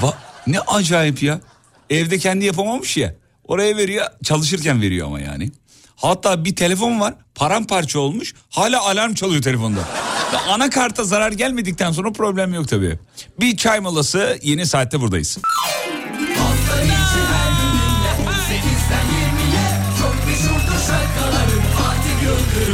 [0.00, 0.14] Va-
[0.46, 1.40] ne acayip ya.
[1.90, 3.14] Evde kendi yapamamış ya.
[3.44, 5.50] Oraya veriyor çalışırken veriyor ama yani.
[5.96, 9.80] Hatta bir telefon var paramparça olmuş hala alarm çalıyor telefonda.
[10.32, 12.98] Ya Anakarta zarar gelmedikten sonra problem yok tabii.
[13.40, 15.38] Bir çay molası yeni saatte buradayız.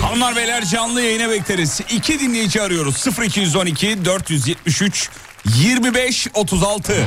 [0.06, 1.80] Hanımlar beyler canlı yayına bekleriz.
[1.90, 3.04] İki dinleyici arıyoruz.
[3.24, 5.10] 0212 473
[5.44, 7.06] 25 36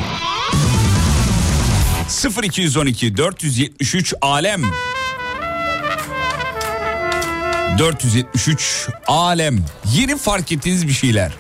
[2.43, 4.61] 0212 473 alem
[7.77, 11.31] 473 alem yeni fark ettiğiniz bir şeyler.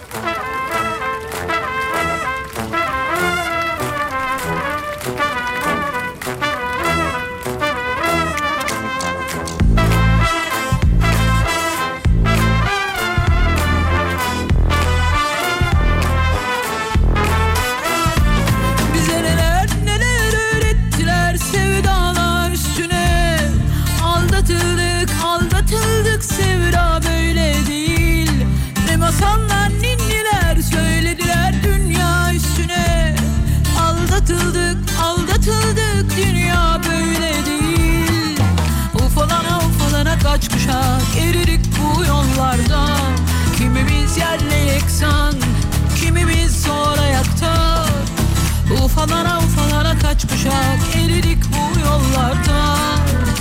[50.09, 52.75] Kaç kuşak eridik bu yollarda.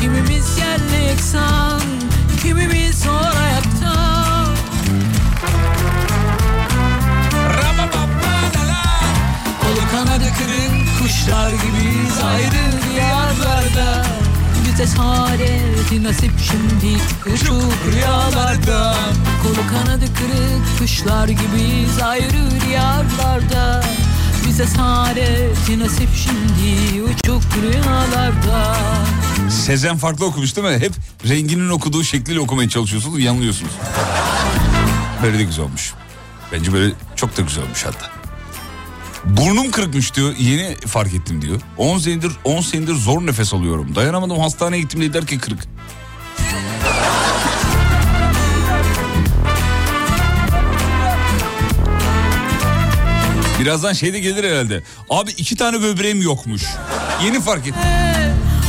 [0.00, 1.80] Kimimiz yerle yeksan
[2.42, 3.94] kimimiz zor ayakta
[9.60, 14.06] Kolu kanadı kırık kuşlar gibiyiz ayrı diyarlarda.
[14.66, 17.02] Bize saadeti nasip şimdi
[17.34, 18.94] uçuk rüyalarda.
[19.42, 23.84] Kolu kanadı kırık kuşlar gibiyiz ayrı diyarlarda
[24.48, 28.76] Bize saadeti nasip şimdi uçuk rüyalarda
[29.50, 30.78] Sezen farklı okumuş değil mi?
[30.78, 30.92] Hep
[31.28, 33.72] renginin okuduğu şekliyle okumaya çalışıyorsunuz yanılıyorsunuz.
[35.22, 35.92] Böyle de güzel olmuş.
[36.52, 38.10] Bence böyle çok da güzel olmuş hatta.
[39.24, 40.34] Burnum kırıkmış diyor.
[40.38, 41.60] Yeni fark ettim diyor.
[41.76, 43.94] 10 senedir 10 senedir zor nefes alıyorum.
[43.94, 45.60] Dayanamadım hastaneye gittim dediler ki kırık.
[53.68, 54.82] Birazdan şey de gelir herhalde.
[55.10, 56.62] Abi iki tane böbreğim yokmuş.
[57.24, 57.82] Yeni fark ettim.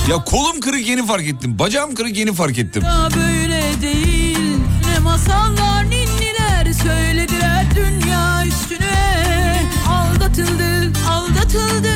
[0.09, 1.59] Ya kolum kırık yeni fark ettim.
[1.59, 2.83] Bacağım kırık yeni fark ettim.
[2.83, 4.57] Ya böyle değil
[4.93, 11.88] Ne masallar ninniler söylediler dünya üstüne Aldatıldık aldatıldık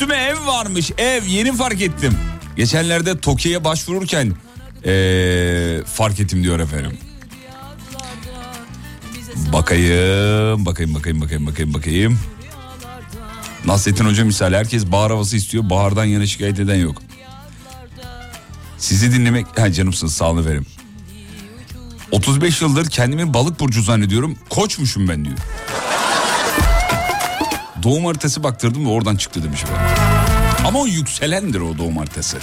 [0.00, 2.18] üstüme ev varmış ev yeni fark ettim.
[2.56, 4.32] Geçenlerde Tokyo'ya başvururken
[4.84, 6.98] ee, fark ettim diyor efendim.
[9.52, 12.18] Bakayım bakayım bakayım bakayım bakayım bakayım.
[13.64, 15.70] Nasrettin Hoca misal herkes bahar havası istiyor.
[15.70, 17.02] Bahardan yana şikayet eden yok.
[18.78, 19.46] Sizi dinlemek...
[19.58, 20.66] Ha canımsınız sağ olun efendim.
[22.10, 24.38] 35 yıldır kendimi balık burcu zannediyorum.
[24.50, 25.36] Koçmuşum ben diyor.
[27.82, 29.96] Doğum haritası baktırdım ve oradan çıktı demiş efendim.
[30.66, 32.38] Ama o yükselendir o doğum haritası.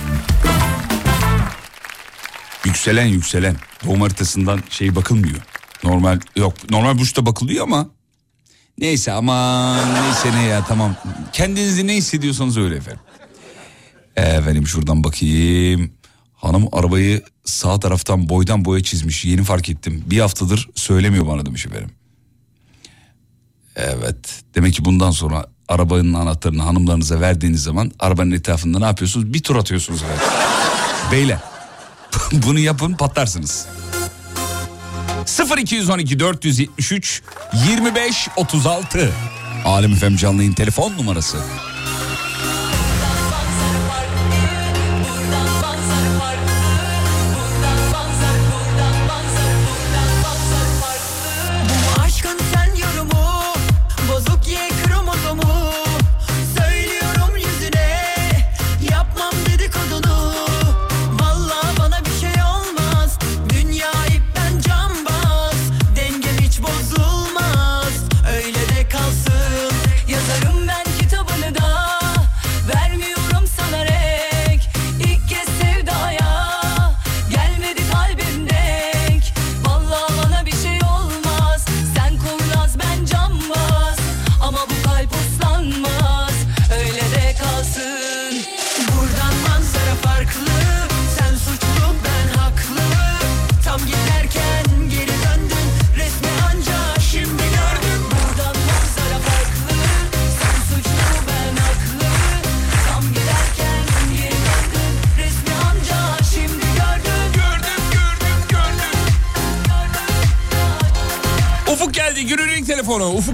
[2.65, 3.55] Yükselen yükselen.
[3.85, 5.37] Doğum haritasından şey bakılmıyor.
[5.83, 7.89] Normal yok normal burçta bakılıyor ama
[8.77, 10.95] neyse aman neyse ne ya tamam.
[11.33, 13.01] Kendinizi ne hissediyorsanız öyle efendim.
[14.15, 15.93] Efendim şuradan bakayım.
[16.35, 19.25] Hanım arabayı sağ taraftan boydan boya çizmiş.
[19.25, 20.03] Yeni fark ettim.
[20.05, 21.89] Bir haftadır söylemiyor bana demiş efendim.
[23.77, 24.43] Evet.
[24.55, 29.33] Demek ki bundan sonra arabanın anahtarını hanımlarınıza verdiğiniz zaman arabanın etrafında ne yapıyorsunuz?
[29.33, 30.23] Bir tur atıyorsunuz efendim.
[31.11, 31.39] Beyler.
[32.31, 33.67] Bunu yapın patlarsınız.
[35.57, 37.21] 0212 473
[37.69, 39.11] 25 36
[39.65, 41.37] Alem Efem canlı yayın telefon numarası.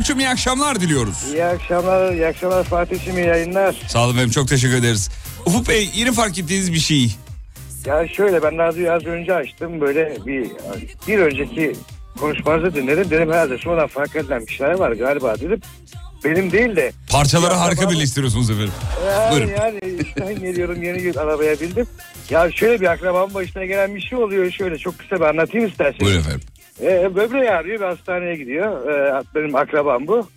[0.04, 1.34] Ufukçum iyi akşamlar diliyoruz.
[1.34, 3.76] İyi akşamlar, iyi akşamlar Fatih'im iyi yayınlar.
[3.88, 5.10] Sağ olun efendim çok teşekkür ederiz.
[5.46, 7.16] Ufuk Bey yeni fark ettiğiniz bir şey.
[7.86, 10.52] Ya şöyle ben radyoyu az önce açtım böyle bir
[11.08, 11.76] bir önceki
[12.20, 13.10] konuşmanızı dinledim.
[13.10, 15.62] Dedim herhalde sonradan fark edilen kişiler var galiba dedim.
[16.24, 16.92] Benim değil de.
[17.10, 17.96] Parçaları harika tamam.
[17.96, 18.74] birleştiriyorsunuz efendim.
[19.08, 19.52] Yani, Buyurun.
[19.62, 21.88] yani işten geliyorum yeni bir arabaya bindim.
[22.30, 24.52] Ya şöyle bir akrabamın başına gelen bir şey oluyor.
[24.52, 26.02] Şöyle çok kısa bir anlatayım isterseniz.
[26.02, 26.42] Buyurun efendim.
[26.82, 28.90] Ee, böbreği ağrıyor bir hastaneye gidiyor.
[28.90, 30.28] Ee, benim akrabam bu.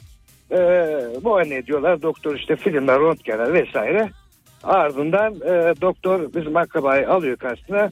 [0.52, 0.86] Ee,
[1.22, 2.02] muayene ediyorlar.
[2.02, 4.10] Doktor işte filmler, röntgenler vesaire.
[4.62, 7.90] Ardından e, doktor bizim akrabayı alıyor karşısına.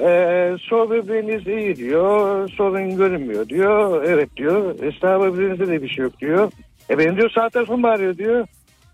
[0.00, 2.48] Ee, sol böbreğiniz iyi diyor.
[2.48, 4.04] Sorun görünmüyor diyor.
[4.04, 4.82] Evet diyor.
[4.82, 6.52] E, sağ böbreğinizde de bir şey yok diyor.
[6.90, 8.46] E benim diyor sağ tarafım ağrıyor diyor.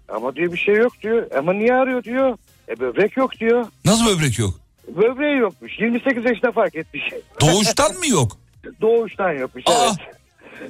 [0.09, 1.27] Ama diyor bir şey yok diyor.
[1.39, 2.37] Ama niye ağrıyor diyor.
[2.69, 3.67] E böbrek yok diyor.
[3.85, 4.51] Nasıl böbrek yok?
[4.89, 5.81] Böbreği yokmuş.
[5.81, 7.03] 28 yaşında fark etmiş.
[7.41, 8.33] Doğuştan mı yok?
[8.81, 9.95] Doğuştan yokmuş evet.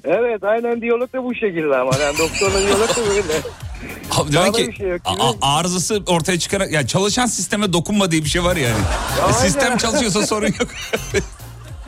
[0.04, 3.22] Evet aynen diyalog da bu şekilde ama yani doktorla diyalog da böyle.
[4.10, 5.22] Abi demek ki şey yok gibi.
[5.22, 8.74] a- a- arızası ortaya çıkarak yani çalışan sisteme dokunma diye bir şey var yani.
[9.22, 9.32] Aynen.
[9.32, 10.68] Sistem çalışıyorsa sorun yok.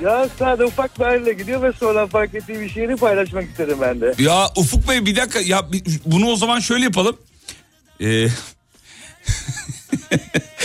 [0.02, 4.00] Ya sadece ufak bir aile gidiyor ve sonra fark ettiği bir şeyini paylaşmak istedim ben
[4.00, 4.14] de.
[4.18, 5.62] ya Ufuk Bey bir dakika ya
[6.06, 7.16] bunu o zaman şöyle yapalım.
[8.00, 8.26] Ee,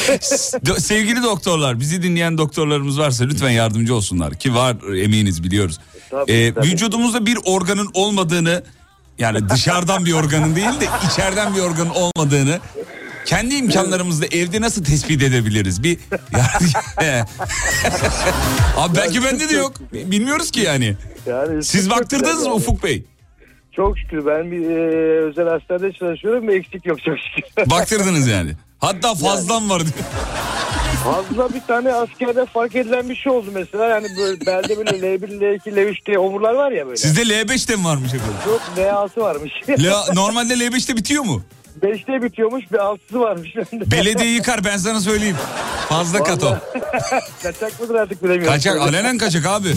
[0.80, 5.80] Sevgili doktorlar bizi dinleyen doktorlarımız varsa lütfen yardımcı olsunlar ki var eminiz biliyoruz.
[6.10, 6.68] Tabii, Ee, tabii.
[6.68, 8.64] Vücudumuzda bir organın olmadığını
[9.20, 12.60] yani dışarıdan bir organın değil de içeriden bir organın olmadığını
[13.26, 15.84] kendi imkanlarımızla evde nasıl tespit edebiliriz?
[15.84, 15.98] Bir
[18.78, 19.74] Abi belki bende de yok.
[19.94, 20.96] Bilmiyoruz ki yani.
[21.26, 22.54] Yani Siz baktırdınız mı.
[22.54, 23.04] Ufuk Bey?
[23.76, 27.70] Çok şükür ben bir e, özel hastanede çalışıyorum ve eksik yok çok şükür.
[27.70, 28.52] Baktırdınız yani.
[28.82, 29.94] Hatta fazlam var diyor.
[31.04, 33.86] Fazla bir tane askerde fark edilen bir şey oldu mesela.
[33.86, 36.98] Yani böyle belde böyle L1, L2, L3 diye omurlar var ya böyle.
[36.98, 38.36] Sizde L5 de mi varmış efendim?
[38.46, 39.52] Çok L6 varmış.
[39.70, 41.44] La, normalde L5'te bitiyor mu?
[41.82, 43.50] 5'te bitiyormuş bir 6'sı varmış.
[43.74, 45.38] Belediye yıkar ben sana söyleyeyim.
[45.90, 46.58] Fazla kat o.
[47.44, 48.54] Kaçak mıdır artık bilemiyorum.
[48.54, 49.74] Kaçak alenen kaçak abi.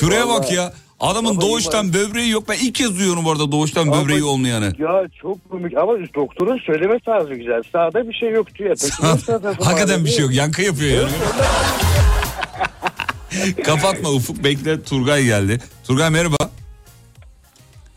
[0.00, 0.72] Şuraya bak ya.
[1.00, 2.48] Adamın Ama doğuştan böbreği yok.
[2.48, 4.64] Ben ilk kez duyuyorum bu arada doğuştan Ama- böbreği olmayanı.
[4.78, 7.62] Ya çok komik ama doktorun söyleme tarzı güzel.
[7.72, 8.76] Sağda bir şey yok diyor.
[9.00, 10.34] Var Hakikaten bir şey yok.
[10.34, 11.12] Yankı yapıyor yani.
[13.64, 15.60] Kapatma Ufuk bekle Turgay geldi.
[15.86, 16.36] Turgay merhaba.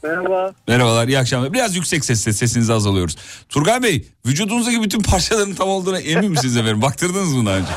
[0.04, 0.54] Merhaba.
[0.68, 1.54] Merhabalar iyi akşamlar.
[1.54, 3.18] Biraz yüksek sesle sesinizi az alıyoruz.
[3.50, 6.82] Turgay Bey vücudunuzdaki bütün parçaların tam olduğuna emin misiniz efendim?
[6.82, 7.72] Baktırdınız mı daha önce?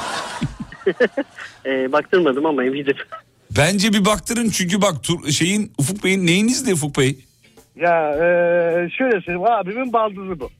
[1.66, 2.96] E, baktırmadım ama eminim.
[3.56, 7.18] Bence bir baktırın çünkü bak Tur- şeyin Ufuk Bey'in neyinizdi Ufuk Bey?
[7.76, 8.20] Ya e,
[8.98, 10.50] şöyle söyleyeyim abimin baldızı bu.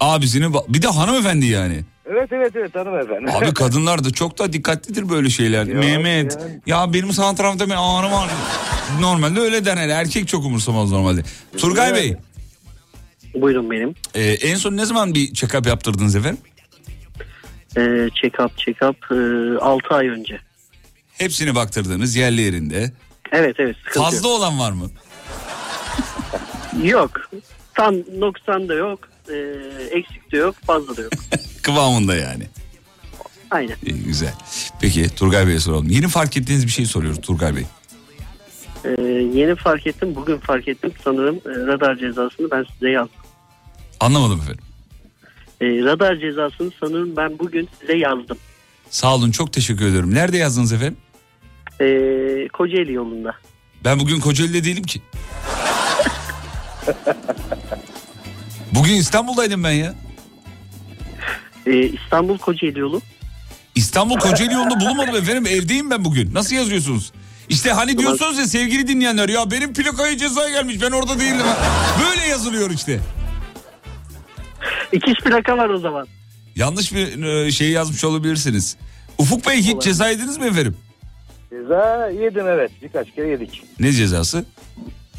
[0.00, 1.80] Abisinin ba- bir de hanımefendi yani.
[2.10, 3.30] Evet evet evet hanımefendi.
[3.32, 5.64] Abi kadınlar da çok da dikkatlidir böyle şeyler.
[5.66, 8.30] Mehmet ya benim sağ tarafta bir ağrım var.
[9.00, 9.76] Normalde öyle der.
[9.76, 11.20] Erkek çok umursamaz normalde.
[11.58, 12.16] Turgay Bey
[13.34, 13.94] Buyurun benim.
[14.14, 16.38] e, en son ne zaman bir check-up yaptırdınız efendim?
[17.76, 20.38] Ee, check-up check-up 6 ay önce.
[21.18, 22.92] Hepsini baktırdınız yerli yerinde.
[23.32, 23.76] Evet evet.
[23.94, 24.90] Fazla olan var mı?
[26.82, 27.10] Yok.
[27.74, 28.98] Tam noksan da yok.
[29.30, 29.34] ee,
[29.90, 30.54] eksik de yok.
[30.66, 31.12] Fazla da yok.
[31.62, 32.46] Kıvamında yani.
[33.50, 33.76] Aynen.
[33.86, 34.34] İyi, güzel.
[34.80, 35.88] Peki Turgay Bey'e soralım.
[35.90, 37.64] Yeni fark ettiğiniz bir şey soruyoruz Turgay Bey.
[38.84, 39.02] Ee,
[39.34, 40.14] yeni fark ettim.
[40.14, 40.92] Bugün fark ettim.
[41.04, 43.20] Sanırım e, radar cezasını ben size yazdım.
[44.00, 44.64] Anlamadım efendim.
[45.60, 48.38] Ee, radar cezasını sanırım ben bugün size yazdım.
[48.90, 50.14] Sağ olun çok teşekkür ederim.
[50.14, 50.96] Nerede yazdınız efendim?
[51.80, 53.34] Ee, Kocaeli yolunda.
[53.84, 55.02] Ben bugün Kocaeli'de değilim ki.
[58.74, 59.94] Bugün İstanbul'daydım ben ya.
[61.66, 63.00] Ee, İstanbul Kocaeli yolu.
[63.74, 65.46] İstanbul Kocaeli yolunda bulunmadım efendim.
[65.46, 66.34] Evdeyim ben bugün.
[66.34, 67.12] Nasıl yazıyorsunuz?
[67.48, 71.46] İşte hani diyorsunuz ya sevgili dinleyenler ya benim plakaya ceza gelmiş ben orada değildim.
[72.06, 73.00] Böyle yazılıyor işte.
[74.92, 76.06] İkiş plaka var o zaman.
[76.56, 78.76] Yanlış bir e, şey yazmış olabilirsiniz.
[79.18, 80.76] Ufuk Bey hiç ceza yediniz mi efendim?
[81.62, 83.62] Ceza yedim evet birkaç kere yedik.
[83.80, 84.44] Ne cezası?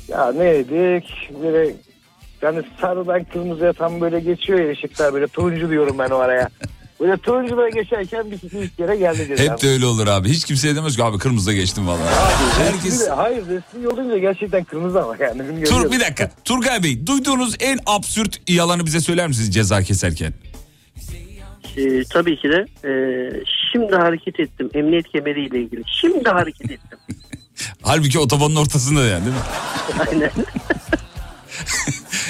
[0.07, 1.73] Ya ne yedik böyle
[2.41, 6.49] yani sarıdan kırmızıya tam böyle geçiyor ya ışıklar böyle turuncu diyorum ben o araya.
[6.99, 9.53] Böyle turuncuda geçerken bir iki kere geldi ceza.
[9.53, 10.29] Hep de öyle olur abi.
[10.29, 12.13] Hiç kimseye demez ki abi kırmızıda geçtim vallahi.
[12.57, 13.01] Herkes...
[13.01, 15.65] Resmi- hayır resmi olunca gerçekten kırmızı ama yani.
[15.65, 16.31] Tur bir dakika.
[16.45, 20.33] Turgay Bey duyduğunuz en absürt yalanı bize söyler misiniz ceza keserken?
[21.77, 22.91] Ee, tabii ki de e,
[23.71, 24.69] şimdi hareket ettim.
[24.73, 25.83] Emniyet kemeriyle ilgili.
[26.01, 26.99] Şimdi hareket ettim.
[27.81, 29.41] Halbuki otobanın ortasında yani değil mi?
[30.09, 30.31] Aynen.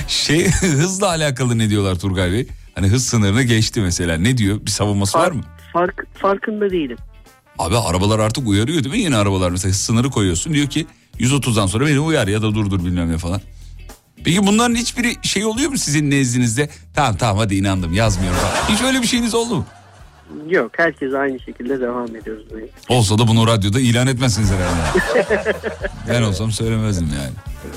[0.07, 2.47] Şey hızla alakalı ne diyorlar Turgay Bey?
[2.75, 4.17] Hani hız sınırını geçti mesela.
[4.17, 4.59] Ne diyor?
[4.65, 5.41] Bir savunması var mı?
[5.73, 6.97] Fark, farkında değilim.
[7.57, 9.01] Abi arabalar artık uyarıyor değil mi?
[9.01, 10.53] Yeni arabalar mesela sınırı koyuyorsun.
[10.53, 10.87] Diyor ki
[11.19, 13.41] 130'dan sonra beni uyar ya da durdur bilmem ne falan.
[14.23, 16.69] Peki bunların hiçbiri şey oluyor mu sizin nezdinizde?
[16.95, 18.39] Tamam tamam hadi inandım yazmıyorum.
[18.69, 19.65] Hiç öyle bir şeyiniz oldu mu?
[20.49, 22.45] Yok herkes aynı şekilde devam ediyoruz.
[22.89, 25.25] Olsa da bunu radyoda ilan etmezsiniz herhalde.
[26.09, 27.33] ben olsam söylemezdim yani.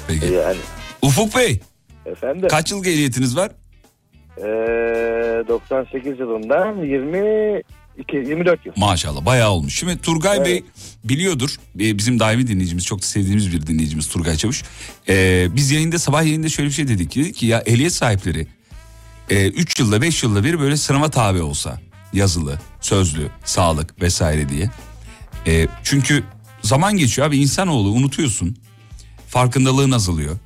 [0.08, 0.32] Peki.
[0.34, 0.56] Yani.
[1.02, 1.60] Ufuk Bey
[2.06, 2.48] Efendim.
[2.48, 3.50] kaç yıl ehliyetiniz var?
[4.38, 4.42] Ee,
[5.48, 8.72] 98 yılından 22, 24 yıl.
[8.76, 9.78] Maşallah bayağı olmuş.
[9.78, 10.46] Şimdi Turgay Evet.
[10.46, 10.64] Bey
[11.04, 11.56] biliyordur.
[11.74, 14.62] Bizim daimi dinleyicimiz çok da sevdiğimiz bir dinleyicimiz Turgay Çavuş.
[15.08, 17.16] Ee, biz yayında sabah yayında şöyle bir şey dedik.
[17.16, 18.46] Dedik ki ya ehliyet sahipleri
[19.30, 21.80] 3 yılda 5 yılda bir böyle sınava tabi olsa
[22.12, 24.70] yazılı, sözlü, sağlık vesaire diye.
[25.46, 26.24] Ee, çünkü
[26.62, 28.56] zaman geçiyor abi insanoğlu unutuyorsun.
[29.28, 30.36] Farkındalığın azalıyor.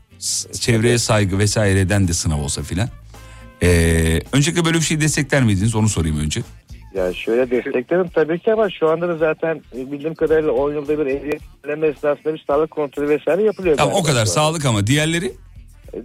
[0.60, 2.88] Çevreye saygı vesaireden de sınav olsa filan.
[3.62, 6.42] Ee, öncelikle böyle bir şey destekler miydiniz onu sorayım önce.
[6.94, 10.98] Ya şöyle desteklerim tabii ki ama şu anda da zaten e, bildiğim kadarıyla 10 yılda
[10.98, 13.76] bir ehliyetleme esnasında bir sağlık kontrolü vesaire yapılıyor.
[13.76, 15.32] Tamam o kadar sağlık ama diğerleri E,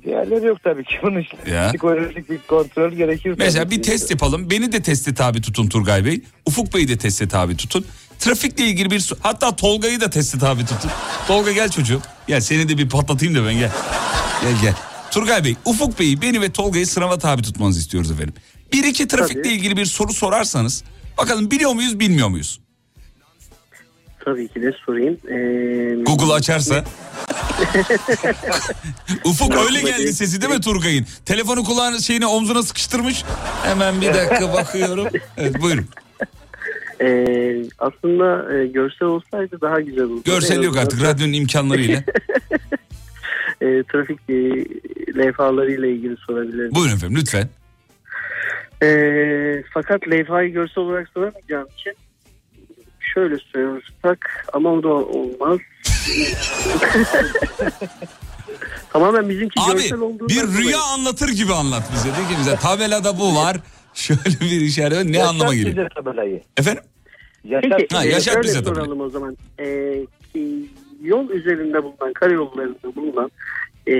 [0.06, 0.94] Diğerleri yok tabii ki.
[1.04, 1.68] Bunun için Ya.
[1.68, 3.36] psikolojik bir kontrol gerekir.
[3.38, 4.50] Mesela bir test yapalım.
[4.50, 6.22] Beni de teste tabi tutun Turgay Bey.
[6.46, 7.86] Ufuk Bey'i de teste tabi tutun.
[8.20, 10.92] Trafikle ilgili bir hatta Tolga'yı da teste tabi tutun.
[11.28, 12.02] Tolga gel çocuğum.
[12.28, 13.72] Gel seni de bir patlatayım da ben gel.
[14.42, 14.74] Gel gel.
[15.12, 18.34] Turgay Bey, Ufuk Bey'i, beni ve Tolga'yı sınava tabi tutmanızı istiyoruz efendim.
[18.74, 19.54] Bir iki trafikle Tabii.
[19.54, 20.84] ilgili bir soru sorarsanız
[21.18, 22.60] bakalım biliyor muyuz bilmiyor muyuz?
[24.26, 25.18] Tabii ki de sorayım.
[25.30, 26.84] Ee, Google açarsa.
[29.26, 31.06] Ufuk öyle geldi sesi değil mi Turgay'ın?
[31.26, 33.24] Telefonu kulağın şeyine omzuna sıkıştırmış.
[33.64, 35.08] Hemen bir dakika bakıyorum.
[35.38, 35.86] Evet buyurun.
[37.02, 40.22] Ee, aslında e, görsel olsaydı daha güzel olurdu.
[40.26, 42.04] Görsel yok artık radyonun imkanlarıyla.
[43.62, 44.34] E, trafik e,
[45.18, 46.76] levhalarıyla ilgili sorabilirim.
[46.76, 47.50] Buyurun efendim lütfen.
[48.84, 51.94] E, fakat levhayı görsel olarak soramayacağım için
[53.14, 55.60] şöyle sorarsak ama o da olmaz.
[58.94, 60.58] Tamamen bizimki Abi görsel olduğundan bir dolayı.
[60.58, 62.10] rüya anlatır gibi anlat bize.
[62.10, 63.58] De ki bize tabelada bu var.
[63.94, 65.78] Şöyle bir işaret ne Yaşat anlama geliyor?
[65.78, 66.42] bize tabelayı.
[66.58, 66.84] Efendim?
[67.44, 68.76] Yaşat Peki Ha, e, şöyle bize tabii.
[68.76, 69.38] soralım o zaman.
[69.60, 69.66] E,
[70.34, 70.66] ki
[71.04, 73.32] yol üzerinde bulunan, karayollarında bulunan
[73.88, 73.92] e,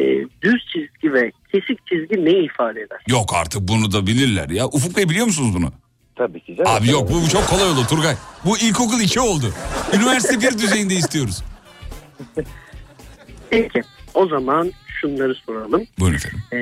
[0.42, 3.00] düz çizgi ve kesik çizgi ne ifade eder?
[3.08, 4.68] Yok artık bunu da bilirler ya.
[4.68, 5.72] Ufuk Bey biliyor musunuz bunu?
[6.16, 6.72] Tabii ki canım.
[6.72, 8.16] Abi yok bu çok kolay oldu Turgay.
[8.46, 9.54] Bu ilkokul 2 oldu.
[9.94, 11.44] Üniversite bir düzeyinde istiyoruz.
[13.50, 13.82] Peki
[14.14, 15.84] o zaman şunları soralım.
[16.00, 16.40] Buyurun efendim.
[16.54, 16.58] E,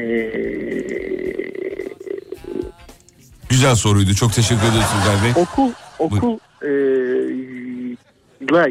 [3.50, 4.14] Güzel soruydu.
[4.16, 5.44] Çok teşekkür ederiz Turgay Bey.
[5.44, 6.70] okul okul e,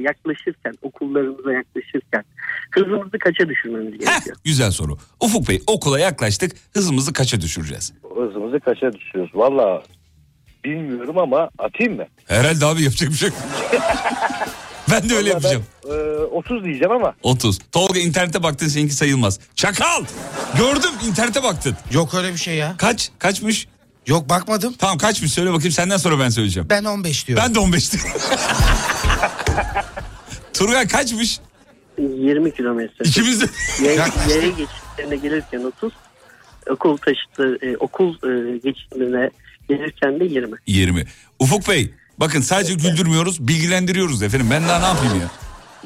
[0.00, 2.24] yaklaşırken, okullarımıza yaklaşırken
[2.70, 4.36] hızımızı kaça düşürmemiz gerekiyor?
[4.44, 4.98] Güzel soru.
[5.20, 7.92] Ufuk Bey okula yaklaştık hızımızı kaça düşüreceğiz?
[8.16, 9.30] Hızımızı kaça düşüyoruz?
[9.34, 9.82] Valla
[10.64, 12.04] bilmiyorum ama atayım mı?
[12.26, 13.38] Herhalde abi yapacak bir şey yok.
[14.90, 15.64] ben de öyle Vallahi yapacağım.
[15.84, 17.58] Ben, e, 30 diyeceğim ama 30.
[17.72, 19.40] Tolga internete baktın seninki sayılmaz.
[19.54, 20.04] Çakal!
[20.58, 21.76] Gördüm internete baktın.
[21.92, 22.74] Yok öyle bir şey ya.
[22.78, 23.10] Kaç?
[23.18, 23.68] Kaçmış?
[24.06, 24.74] Yok bakmadım.
[24.78, 26.68] Tamam kaçmış söyle bakayım senden sonra ben söyleyeceğim.
[26.70, 27.44] Ben 15 diyorum.
[27.46, 28.10] Ben de 15 diyorum.
[30.54, 31.40] Turgay kaçmış?
[31.98, 33.04] 20 kilometre.
[33.04, 33.46] İkimiz de.
[33.84, 35.92] Yaya, yaya geçitlerine gelirken 30,
[36.70, 39.30] okul taşıtı, e, okul e, geçitlerine
[39.68, 40.56] gelirken de 20.
[40.66, 41.04] 20.
[41.38, 44.48] Ufuk Bey bakın sadece güldürmüyoruz bilgilendiriyoruz efendim.
[44.50, 45.28] Ben daha ne yapayım ya?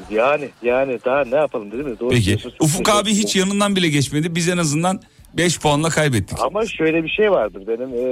[0.09, 1.99] yani yani daha ne yapalım değil mi?
[1.99, 3.47] Doğru Peki Ufuk abi hiç ederim.
[3.47, 4.35] yanından bile geçmedi.
[4.35, 5.01] Biz en azından
[5.33, 6.37] 5 puanla kaybettik.
[6.41, 8.07] Ama şöyle bir şey vardır benim e,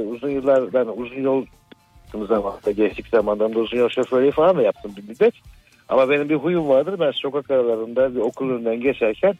[0.00, 1.46] uzun yıllar ben uzun yol
[2.28, 5.34] zamanında gençlik zamanlarında uzun yol şoförlüğü falan da yaptım bir müddet.
[5.88, 9.34] Ama benim bir huyum vardır ben sokak aralarında bir okul önünden geçerken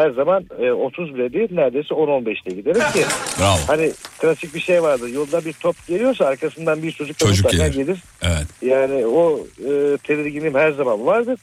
[0.00, 3.04] her zaman e, 30 bile değil neredeyse 10-15'te giderim ki.
[3.40, 3.58] Bravo.
[3.66, 7.74] Hani klasik bir şey vardır yolda bir top geliyorsa arkasından bir çocuk da Çocuk gelir.
[7.74, 7.98] gelir.
[8.22, 8.46] Evet.
[8.62, 11.38] Yani o e, tedirginim her zaman vardır.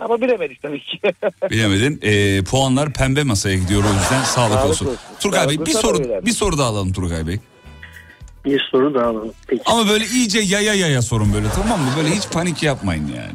[0.00, 0.98] Ama bilemedik tabii ki.
[1.50, 2.00] Bilemedin.
[2.02, 4.86] Ee, puanlar pembe masaya gidiyor o yüzden sağlık, Sağlık olsun.
[4.86, 4.98] olsun.
[5.20, 6.26] Turgay Bey Sağlık bir olsun, soru öyle.
[6.26, 7.38] bir soru daha alalım Turgay Bey.
[8.44, 9.32] Bir soru daha alalım.
[9.46, 9.62] Peki.
[9.66, 11.88] Ama böyle iyice yaya yaya sorun böyle tamam mı?
[11.96, 13.32] Böyle hiç panik yapmayın yani.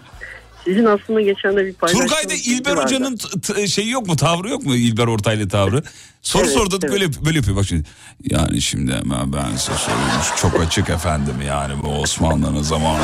[0.66, 2.84] Sizin aslında geçen de bir paylaştığınız Turgay'da İlber.
[2.84, 3.18] Hoca'nın
[3.66, 4.16] şeyi yok mu?
[4.16, 4.76] Tavrı yok mu?
[4.76, 5.84] İlber Ortaylı tavrı.
[6.22, 6.92] Soru Evet, sordu evet.
[6.94, 7.84] böyle böyle yapıyor bak şimdi.
[8.24, 10.22] Yani şimdi hemen ben size söyleyeyim.
[10.42, 13.04] Çok açık efendim yani bu Osmanlı'nın zamanı.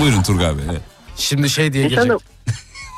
[0.00, 0.64] Buyurun Turgay Bey.
[1.16, 2.28] Şimdi şey diye Geçen de gelecek.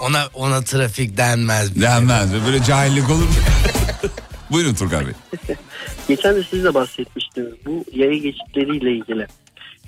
[0.07, 1.81] Ona ona trafik denmez.
[1.81, 3.29] Denmez böyle cahillik olur.
[4.51, 5.13] Buyurun Turgay Bey.
[6.09, 9.27] Geçen de siz de bahsetmiştiniz bu yaya geçitleriyle ilgili.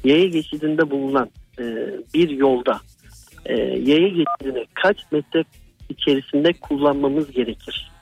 [0.04, 1.62] Yaya geçidinde bulunan e,
[2.14, 2.80] bir yolda
[3.46, 5.44] e, yaya geçidini kaç metre
[5.88, 7.92] içerisinde kullanmamız gerekir?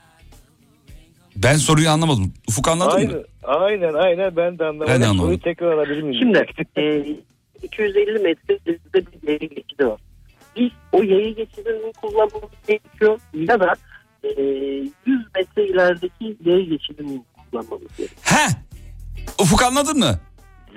[1.35, 2.33] Ben soruyu anlamadım.
[2.49, 3.23] Ufuk anladın mı?
[3.43, 4.93] aynen, aynen aynen ben de anlamadım.
[4.93, 5.23] Ben de anlamadım.
[5.23, 6.19] Soruyu tekrar alabilir miyim?
[6.19, 6.45] Şimdi
[6.77, 7.05] e,
[7.63, 9.99] 250 metre ileride bir yaya geçidi var.
[10.55, 13.73] Biz o yaya geçidini kullanmamız gerekiyor ya da
[14.23, 14.89] e, 100
[15.35, 18.09] metre ilerideki yaya geçidini kullanmamız gerekiyor.
[18.23, 18.47] He.
[19.39, 20.19] Ufuk anladın mı?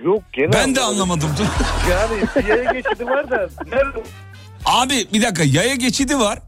[0.05, 1.31] Yok gene Ben de anlamadım.
[1.91, 4.03] Yani yaya geçidi var da nerede?
[4.65, 6.39] Abi bir dakika yaya geçidi var.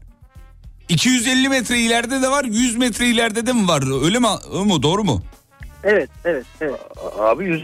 [0.89, 4.03] 250 metre ileride de var 100 metre ileride de mi var?
[4.05, 4.27] Öyle mi?
[4.53, 4.83] O mu?
[4.83, 5.23] Doğru mu?
[5.83, 6.79] Evet, evet, evet.
[7.19, 7.61] Abi yüz...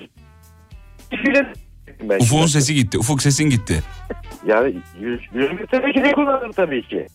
[2.03, 2.97] Ben Ufuk'un şimdi- sesi gitti.
[2.97, 3.83] Ufuk sesin gitti.
[4.47, 7.07] Yani 100, 100 metre de kullanırım tabii ki.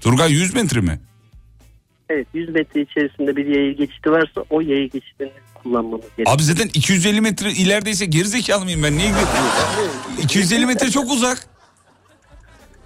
[0.00, 1.00] Turgay 100 metre mi?
[2.10, 5.30] Evet 100 metre içerisinde bir yaya geçidi varsa o yaya geçidini
[5.62, 6.34] kullanmamız gerekiyor.
[6.36, 8.98] Abi zaten 250 metre ilerideyse gerizekalı mıyım ben?
[8.98, 9.10] Niye?
[10.22, 11.46] 250 metre çok uzak.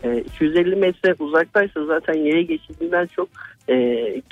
[0.02, 3.28] Ee, 250 metre uzaktaysa zaten yaya geçidinden çok
[3.68, 3.74] e,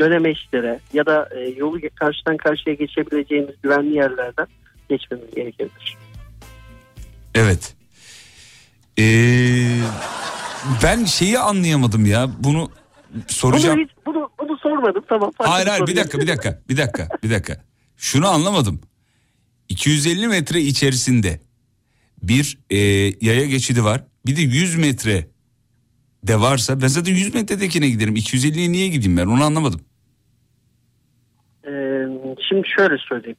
[0.01, 4.47] dönemeçlere ya da e, yolu karşıdan karşıya geçebileceğimiz güvenli yerlerden
[4.89, 5.97] geçmemiz gerekebilir.
[7.35, 7.75] Evet.
[8.99, 9.03] Ee,
[10.83, 12.31] ben şeyi anlayamadım ya.
[12.39, 12.71] Bunu
[13.27, 13.77] soracağım.
[13.77, 15.31] Bunu, hiç, bunu, bunu sormadım tamam.
[15.39, 17.64] Hayır hayır bir dakika bir dakika bir dakika bir dakika.
[17.97, 18.81] Şunu anlamadım.
[19.68, 21.41] 250 metre içerisinde
[22.23, 22.79] bir e,
[23.21, 24.05] yaya geçidi var.
[24.27, 25.30] Bir de 100 metre
[26.23, 28.16] de varsa ben zaten 100 metredekine giderim.
[28.16, 29.81] 250'ye niye gideyim ben onu anlamadım.
[31.66, 32.07] Ee,
[32.49, 33.37] şimdi şöyle söyleyeyim.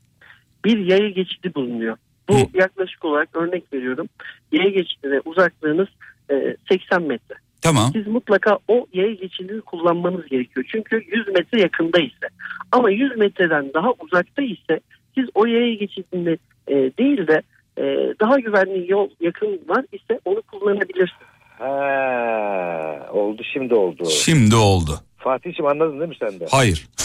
[0.66, 1.98] Bir yaya geçidi bulunuyor.
[2.30, 4.10] Bu yaklaşık olarak örnek veriyorum.
[4.52, 5.88] Yaya geçidine uzaklığınız
[6.32, 7.36] e, 80 metre.
[7.62, 7.90] Tamam.
[7.94, 10.66] Siz mutlaka o yaya geçidini kullanmanız gerekiyor.
[10.72, 12.28] Çünkü 100 metre yakında ise.
[12.72, 14.80] Ama 100 metreden daha uzakta ise
[15.16, 17.42] siz o yaya geçidini e, değil de
[17.78, 17.84] e,
[18.20, 21.31] daha güvenli yol yakın var ise onu kullanabilirsiniz.
[21.62, 24.06] Ha, oldu şimdi oldu.
[24.10, 25.00] Şimdi oldu.
[25.18, 26.46] Fatih'ciğim anladın değil mi sen de?
[26.52, 26.88] Hayır.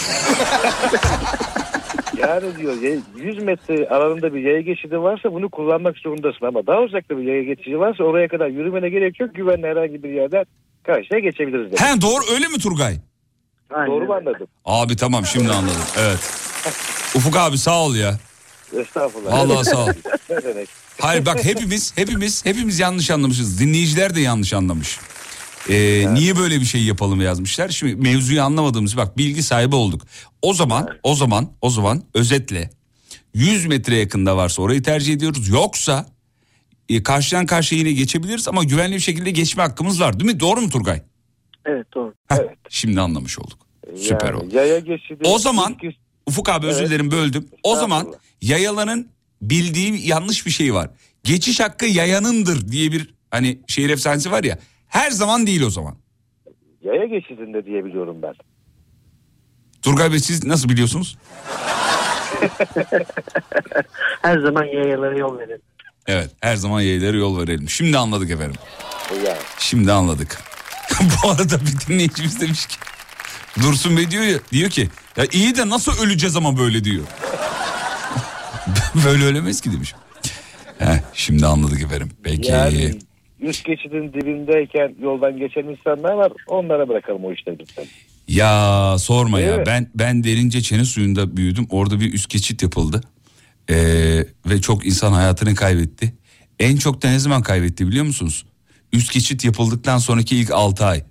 [2.20, 6.80] Yani diyor ya- 100 metre aralığında bir yaya geçidi varsa bunu kullanmak zorundasın ama daha
[6.80, 9.34] uzakta bir yaya geçidi varsa oraya kadar yürümene gerek yok.
[9.34, 10.44] Güvenli herhangi bir yerden
[10.82, 11.64] karşıya geçebiliriz.
[11.66, 11.80] demek.
[11.80, 12.94] He doğru öyle mi Turgay?
[13.86, 14.46] Doğru mu anladım?
[14.64, 15.82] Abi tamam şimdi anladım.
[16.00, 16.18] Evet.
[17.16, 18.14] Ufuk abi sağ ol ya.
[18.80, 19.32] Estağfurullah.
[19.32, 19.88] Vallahi sağ ol.
[20.30, 20.68] ne demek?
[21.00, 23.60] Hayır bak hepimiz hepimiz hepimiz yanlış anlamışız.
[23.60, 24.98] Dinleyiciler de yanlış anlamış.
[25.70, 27.68] Ee, Niye böyle bir şey yapalım yazmışlar.
[27.68, 30.02] Şimdi mevzuyu anlamadığımız bak bilgi sahibi olduk.
[30.42, 32.70] O zaman o zaman o zaman özetle
[33.34, 35.48] 100 metre yakında varsa orayı tercih ediyoruz.
[35.48, 36.06] Yoksa
[36.88, 40.40] e, karşıdan karşıya yine geçebiliriz ama güvenli bir şekilde geçme hakkımız var değil mi?
[40.40, 41.02] Doğru mu Turgay?
[41.66, 42.14] Evet doğru.
[42.28, 42.36] Heh,
[42.68, 43.58] Şimdi anlamış olduk.
[43.96, 44.56] Süper Yani oldu.
[44.56, 45.18] Yaya geçidi.
[45.24, 45.76] O zaman
[46.26, 46.90] Ufuk abi özür Evet.
[46.90, 47.48] dilerim böldüm.
[47.62, 49.08] O zaman yayalanın
[49.50, 50.90] bildiği yanlış bir şey var.
[51.24, 55.96] Geçiş hakkı yayanındır diye bir Hani şehir efsanesi var ya her zaman değil o zaman.
[56.82, 58.34] Yaya geçidinde diyebiliyorum ben.
[59.82, 61.18] Turgay Bey siz nasıl biliyorsunuz?
[64.22, 65.62] Her zaman yayalara yol verin.
[66.06, 67.68] Evet her zaman yeğlere yol verelim.
[67.68, 68.60] Şimdi anladık efendim.
[69.26, 69.38] Yani.
[69.58, 70.42] Şimdi anladık.
[71.00, 72.76] Bu arada bir dinleyicimiz demiş ki
[73.62, 77.04] Dursun Bey diyor ya diyor ki ya iyi de nasıl öleceğiz ama böyle diyor.
[79.06, 79.94] böyle ölemeyiz ki demiş.
[80.78, 82.10] Heh, şimdi anladık efendim.
[82.22, 82.50] Peki.
[82.50, 82.90] Yani
[83.40, 86.32] üst geçidin dibindeyken yoldan geçen insanlar var.
[86.46, 87.84] Onlara bırakalım o işleri lütfen.
[88.28, 89.66] Ya sorma ya Evet.
[89.66, 91.66] ben ben derince çene suyunda büyüdüm.
[91.70, 93.00] Orada bir üst geçit yapıldı.
[93.70, 93.74] Ee,
[94.46, 96.14] ve çok insan hayatını kaybetti.
[96.58, 98.46] En çok da ne zaman kaybetti biliyor musunuz?
[98.92, 101.04] Üst geçit yapıldıktan sonraki ilk 6 ay.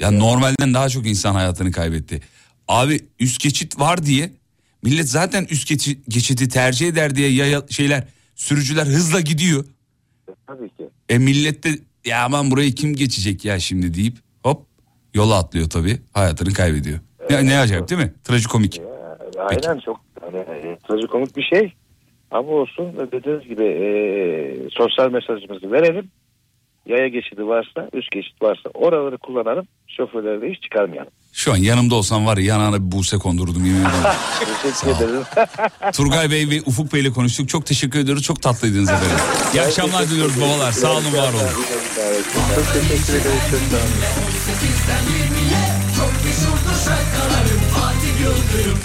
[0.00, 2.20] Ya normalden daha çok insan hayatını kaybetti.
[2.68, 4.30] Abi üst geçit var diye
[4.82, 8.04] millet zaten üst geçi- geçidi tercih eder diye yaya, şeyler
[8.34, 9.64] sürücüler hızla gidiyor.
[10.46, 10.88] Tabii ki.
[11.08, 11.68] E millet de
[12.04, 14.66] ya aman burayı kim geçecek ya şimdi deyip hop
[15.14, 16.98] yola atlıyor tabii hayatını kaybediyor.
[17.30, 18.14] Ne, ne acayip değil mi?
[18.24, 18.80] Trajikomik.
[19.38, 21.72] Aynen çok hani, e, trajikomik bir şey.
[22.30, 23.88] Ama olsun dediğiniz gibi e,
[24.70, 26.10] sosyal mesajımızı verelim.
[26.86, 29.66] Yaya geçidi varsa, üst geçit varsa oraları kullanalım.
[29.86, 31.12] Şoförleri de hiç çıkarmayalım.
[31.32, 33.94] Şu an yanımda olsam var ya yanağına bir buse kondururdum yemin ederim.
[34.62, 35.22] Teşekkür ederim.
[35.92, 37.48] Turgay Bey ve Ufuk Bey ile konuştuk.
[37.48, 38.22] Çok teşekkür ediyoruz.
[38.22, 39.16] Çok tatlıydınız efendim.
[39.54, 40.72] İyi akşamlar diliyoruz babalar.
[40.72, 41.40] Sağ olun var olun.
[42.54, 43.40] Çok teşekkür ederiz.
[43.50, 44.00] Çok sağ olun.
[44.30, 45.60] 18'den 20'ye
[45.96, 48.78] çok meşhurdur şarkılarım Fatih Yıldırım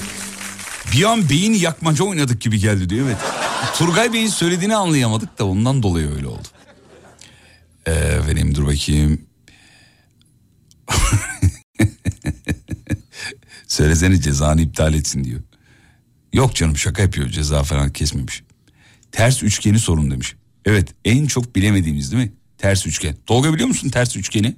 [0.94, 3.08] Bir an beyin yakmaca oynadık gibi geldi diyor.
[3.08, 3.18] Evet.
[3.78, 6.48] Turgay Bey'in söylediğini anlayamadık da ondan dolayı öyle oldu.
[7.88, 9.22] Ee, benim dur bakayım.
[13.68, 15.42] Söylesene cezanı iptal etsin diyor.
[16.34, 18.44] Yok canım şaka yapıyor ceza falan kesmemiş.
[19.12, 20.36] Ters üçgeni sorun demiş.
[20.66, 22.34] Evet en çok bilemediğimiz değil mi?
[22.58, 23.16] Ters üçgen.
[23.26, 24.56] Tolga biliyor musun ters üçgeni?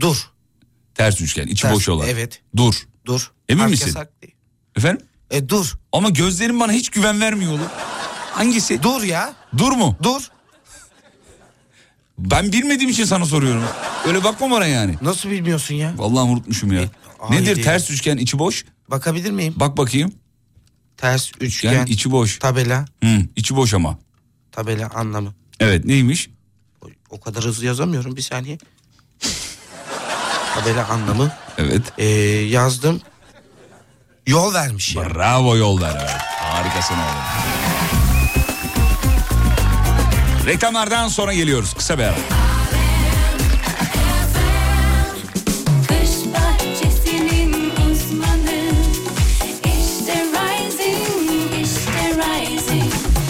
[0.00, 0.16] Dur.
[0.94, 2.08] Ters üçgen içi Ters, boş olan.
[2.08, 2.42] evet.
[2.56, 2.74] Dur.
[3.06, 3.32] Dur.
[3.48, 3.86] Emin Harf misin?
[3.86, 4.34] yasak değil.
[4.76, 5.06] Efendim?
[5.30, 5.72] E dur.
[5.92, 7.66] Ama gözlerim bana hiç güven vermiyor oğlum.
[8.32, 8.82] Hangisi?
[8.82, 9.34] Dur ya.
[9.58, 9.96] Dur mu?
[10.02, 10.28] Dur.
[12.18, 13.62] Ben bilmediğim için sana soruyorum.
[14.06, 14.94] Öyle bakma bana yani.
[15.02, 15.94] Nasıl bilmiyorsun ya?
[15.96, 16.84] Vallahi unutmuşum ya.
[17.20, 17.64] ay Nedir değil.
[17.64, 18.64] ters üçgen içi boş?
[18.90, 19.54] Bakabilir miyim?
[19.56, 20.12] Bak bakayım.
[20.96, 21.72] Ters üçgen.
[21.72, 22.38] Yani içi boş.
[22.38, 22.84] Tabela.
[23.04, 23.98] Hı, içi boş ama.
[24.52, 25.34] Tabela anlamı.
[25.60, 26.30] Evet neymiş?
[27.10, 28.58] O kadar hızlı yazamıyorum bir saniye.
[30.54, 31.32] Tabela anlamı.
[31.58, 31.82] Evet.
[31.98, 32.04] Ee,
[32.48, 33.00] yazdım.
[34.26, 35.14] Yol vermiş ya.
[35.14, 35.96] Bravo yol ver.
[36.00, 36.10] Evet.
[36.40, 37.97] Harikasın oğlum.
[40.48, 41.74] Reklamlardan sonra geliyoruz.
[41.74, 42.14] Kısa bir ara.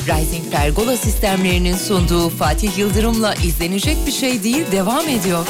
[0.08, 5.46] Rising Pergola sistemlerinin sunduğu Fatih Yıldırım'la izlenecek bir şey değil devam ediyor.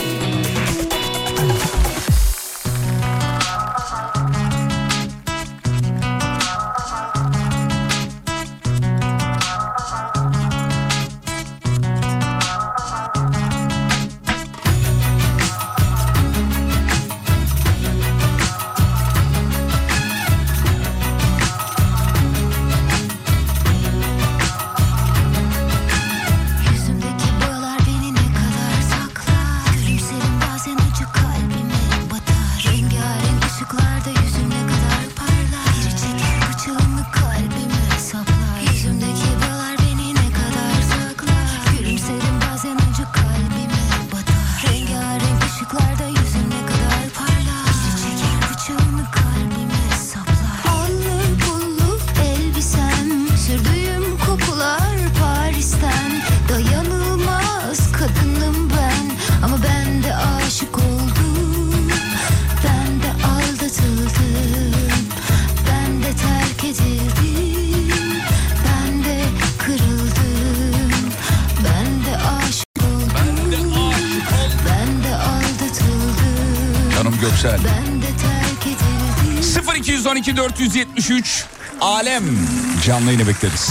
[82.85, 83.71] Canlı yayını bekleriz.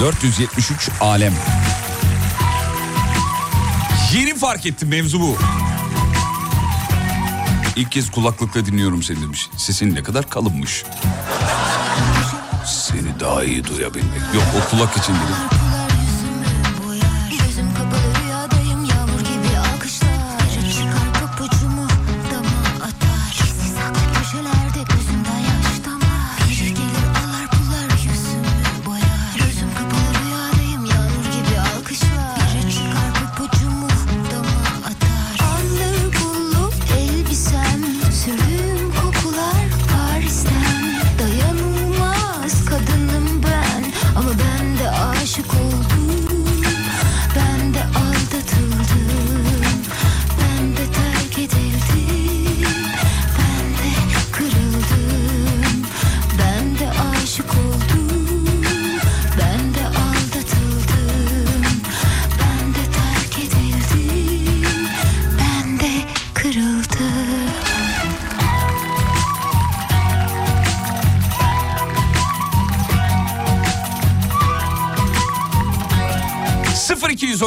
[0.00, 1.34] 473 Alem.
[4.14, 5.36] Yeni fark ettim mevzu bu.
[7.76, 9.50] İlk kez kulaklıkla dinliyorum seni demiş.
[9.56, 10.84] Sesin ne kadar kalınmış.
[12.66, 14.20] Seni daha iyi duyabilmek.
[14.34, 15.59] Yok o kulak için dedim.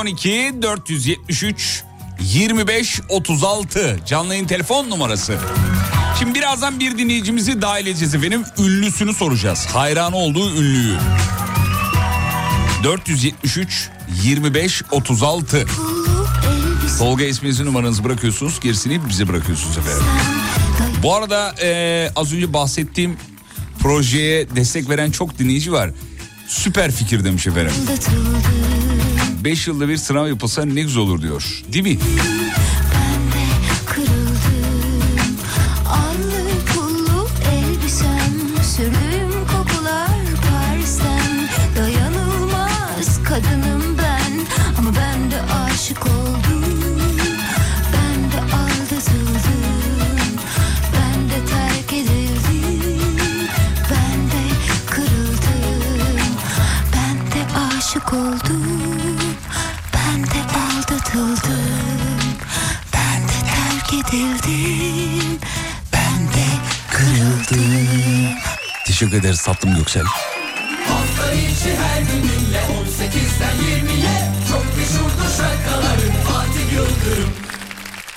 [0.05, 1.83] 0212 473
[2.19, 5.37] 25 36 canlı yayın telefon numarası.
[6.19, 8.43] Şimdi birazdan bir dinleyicimizi dahil edeceğiz efendim.
[8.59, 9.65] Ünlüsünü soracağız.
[9.65, 10.97] Hayran olduğu ünlüyü.
[12.83, 13.89] 473
[14.23, 15.65] 25 36
[16.99, 18.59] Tolga isminizi numaranızı bırakıyorsunuz.
[18.59, 20.03] Gerisini bize bırakıyorsunuz efendim.
[21.03, 23.17] Bu arada e, az önce bahsettiğim
[23.79, 25.89] projeye destek veren çok dinleyici var.
[26.47, 27.73] Süper fikir demiş efendim.
[29.43, 31.63] 5 yılda bir sınav yapılsa ne güzel olur diyor.
[31.73, 31.97] Değil mi?
[69.23, 70.03] Ederiz tatlım Göksel.
[70.87, 77.29] Hafta içi her gününle 18'den 20'ye Çok meşhurdur şarkıların Fatih Yıldırım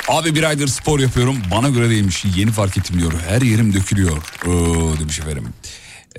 [0.09, 1.37] Abi bir aydır spor yapıyorum.
[1.51, 2.25] Bana göre değilmiş.
[2.37, 3.13] Yeni fark ettim diyor.
[3.29, 4.17] Her yerim dökülüyor.
[4.47, 5.49] Oo, demiş efendim.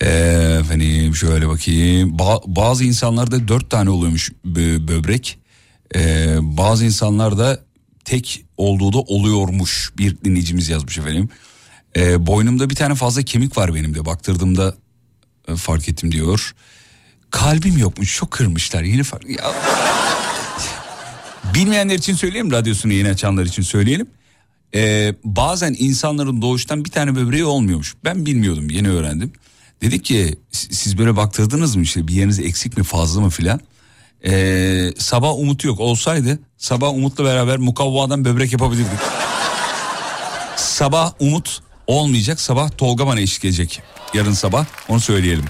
[0.01, 2.17] Efendim şöyle bakayım.
[2.17, 5.39] Ba- bazı insanlarda dört tane oluyormuş bö- böbrek.
[5.95, 7.59] Ee, bazı insanlarda
[8.05, 9.91] tek olduğu da oluyormuş.
[9.97, 11.29] Bir dinleyicimiz yazmış efendim.
[11.95, 14.05] Ee, boynumda bir tane fazla kemik var benim de.
[14.05, 14.75] Baktırdığımda
[15.47, 16.55] e, fark ettim diyor.
[17.31, 18.15] Kalbim yokmuş.
[18.15, 18.83] Çok kırmışlar.
[18.83, 19.29] Yeni fark...
[19.29, 19.53] Ya...
[21.53, 24.07] Bilmeyenler için söyleyeyim radyosunu yeni açanlar için söyleyelim.
[24.75, 27.95] Ee, bazen insanların doğuştan bir tane böbreği olmuyormuş.
[28.03, 29.33] Ben bilmiyordum yeni öğrendim.
[29.81, 33.59] Dedik ki "S- siz böyle baktırdınız mı işte bir yeriniz eksik mi fazla mı filan.
[34.25, 38.99] Ee, sabah umut yok olsaydı sabah umutla beraber mukavvadan böbrek yapabilirdik.
[40.55, 43.81] sabah umut olmayacak sabah Tolga bana eşlik edecek
[44.13, 45.45] yarın sabah onu söyleyelim.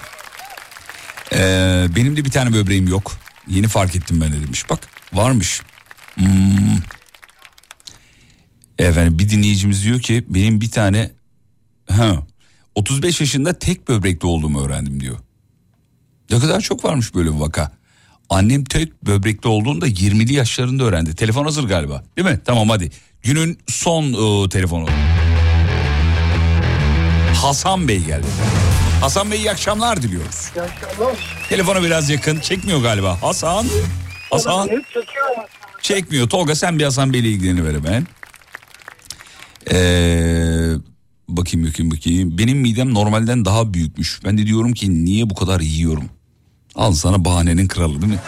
[1.34, 3.18] Ee, benim de bir tane böbreğim yok.
[3.48, 4.70] Yeni fark ettim ben de demiş.
[4.70, 4.80] Bak
[5.14, 5.62] varmış.
[6.16, 6.78] Hmm.
[8.80, 11.12] Efendim bir dinleyicimiz diyor ki benim bir tane
[11.90, 12.28] ha,
[12.76, 15.18] 35 yaşında tek böbrekli olduğumu öğrendim diyor.
[16.32, 17.72] Ne kadar çok varmış böyle bir vaka.
[18.30, 21.16] Annem tek böbrekli olduğunu da 20'li yaşlarında öğrendi.
[21.16, 22.40] Telefon hazır galiba değil mi?
[22.46, 22.92] Tamam hadi.
[23.22, 24.88] Günün son e, telefonu.
[27.36, 28.26] Hasan Bey geldi.
[29.02, 30.52] Hasan Bey iyi akşamlar diliyoruz.
[30.56, 31.16] İyi akşamlar.
[31.50, 32.40] Telefona biraz yakın.
[32.40, 33.22] Çekmiyor galiba.
[33.22, 33.66] Hasan.
[34.32, 34.70] Hasan.
[35.82, 36.30] Çekmiyor.
[36.30, 38.08] Tolga sen bir Hasan Bey'le ilgileniver hemen.
[39.72, 40.74] Ee,
[41.30, 42.38] bakayım bakayım bakayım.
[42.38, 44.20] Benim midem normalden daha büyükmüş.
[44.26, 46.10] Ben de diyorum ki niye bu kadar yiyorum?
[46.76, 48.20] Al sana bahanenin kralı değil mi?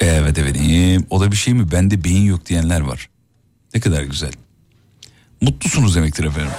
[0.00, 1.06] evet efendim.
[1.10, 1.72] O da bir şey mi?
[1.72, 3.08] Bende beyin yok diyenler var.
[3.74, 4.32] Ne kadar güzel.
[5.40, 6.52] Mutlusunuz demektir efendim.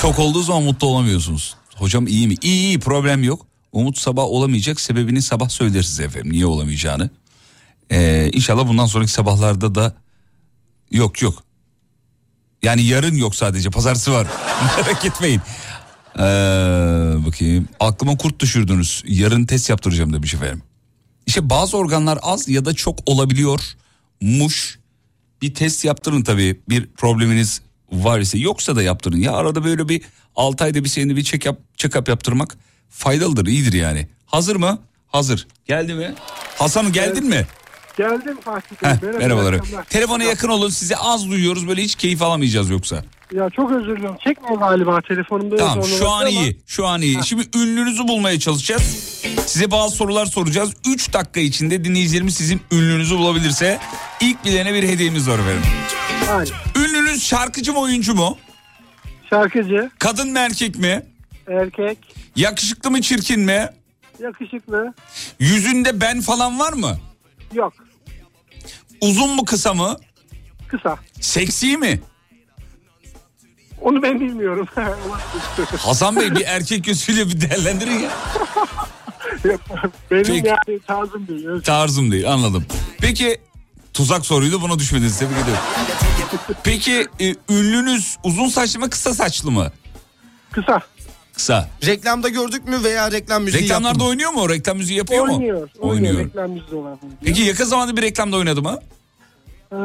[0.00, 1.56] Çok olduğu zaman mutlu olamıyorsunuz.
[1.74, 2.34] Hocam iyi mi?
[2.42, 3.46] İyi iyi problem yok.
[3.72, 7.10] Umut sabah olamayacak sebebini sabah söyler size efendim niye olamayacağını.
[7.90, 9.94] Ee, inşallah bundan sonraki sabahlarda da
[10.90, 11.42] yok yok.
[12.62, 14.26] Yani yarın yok sadece pazartesi var.
[14.76, 15.40] Merak etmeyin.
[16.18, 16.22] Ee,
[17.26, 19.02] bakayım aklıma kurt düşürdünüz.
[19.06, 20.62] Yarın test yaptıracağım demiş efendim.
[21.26, 24.78] İşte bazı organlar az ya da çok olabiliyormuş.
[25.42, 27.60] Bir test yaptırın tabii bir probleminiz
[27.92, 29.16] var ise yoksa da yaptırın.
[29.16, 30.02] Ya arada böyle bir
[30.36, 32.56] 6 ayda bir senede bir check-up check yaptırmak
[32.90, 34.08] faydalıdır iyidir yani.
[34.26, 34.78] Hazır mı?
[35.08, 35.46] Hazır.
[35.66, 36.14] Geldi mi?
[36.58, 37.46] Hasan geldin mi?
[37.98, 38.90] geldim Fatih Bey.
[38.90, 39.52] Heh, Merhaba, merhabalar.
[39.52, 39.84] akşamlar.
[39.84, 43.04] Telefona yakın olun sizi az duyuyoruz böyle hiç keyif alamayacağız yoksa.
[43.34, 44.16] Ya çok özür dilerim.
[44.24, 45.56] Çekmiyor galiba telefonumda.
[45.56, 47.24] Tamam şu an ama- iyi şu an iyi.
[47.24, 48.82] Şimdi ünlünüzü bulmaya çalışacağız.
[49.46, 50.70] Size bazı sorular soracağız.
[50.86, 53.78] 3 dakika içinde dinleyicilerimiz sizin ünlünüzü bulabilirse
[54.20, 55.62] ilk bilene bir hediyemiz var efendim.
[56.28, 56.52] Aynen.
[56.76, 58.38] Ünlünüz şarkıcı mı oyuncu mu?
[59.30, 61.02] Şarkıcı, Kadın mı erkek mi?
[61.48, 61.98] erkek,
[62.36, 63.68] Yakışıklı mı çirkin mi?
[64.22, 64.94] yakışıklı,
[65.40, 66.98] Yüzünde ben falan var mı?
[67.52, 67.72] yok,
[69.00, 69.96] Uzun mu kısa mı?
[70.68, 70.98] kısa.
[71.20, 72.00] Seksi mi?
[73.80, 74.68] Onu ben bilmiyorum.
[75.78, 78.10] Hasan Bey bir erkek gözüyle bir değerlendirin ya.
[80.10, 80.46] Benim Peki.
[80.46, 81.62] yani tarzım değil.
[81.64, 82.64] Tarzım değil anladım.
[83.00, 83.40] Peki
[83.94, 85.62] tuzak soruydu buna düşmediniz tebrik ediyorum.
[86.64, 89.72] Peki e, ünlünüz uzun saçlı mı kısa saçlı mı?
[90.52, 90.80] Kısa.
[91.34, 91.68] Kısa.
[91.86, 94.10] Reklamda gördük mü veya reklam müziği Reklamlarda yaptı mı?
[94.10, 94.48] oynuyor mu?
[94.50, 95.32] Reklam müziği yapıyor mu?
[95.34, 95.68] Oynuyor.
[95.78, 96.10] Oynuyor.
[96.14, 96.26] Oynuyor.
[96.28, 96.98] Reklam yüzü olan.
[97.24, 98.78] Peki yakın zamanda bir reklamda oynadı mı?
[99.72, 99.76] Ee,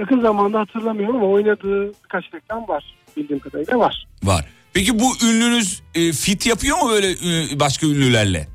[0.00, 2.84] yakın zamanda hatırlamıyorum ama oynadığı birkaç reklam var.
[3.16, 4.06] Bildiğim kadarıyla var.
[4.22, 4.46] Var.
[4.72, 8.48] Peki bu ünlünüz e, fit yapıyor mu böyle e, başka ünlülerle?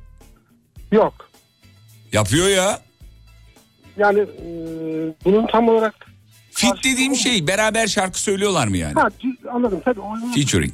[0.92, 1.14] Yok.
[2.12, 2.80] Yapıyor ya.
[3.98, 4.48] Yani e,
[5.26, 5.96] bunun tam olarak
[6.56, 8.94] Fit dediğim şey beraber şarkı söylüyorlar mı yani?
[8.94, 10.00] ha, dü- anladım tabii.
[10.00, 10.74] Oyunu Featuring.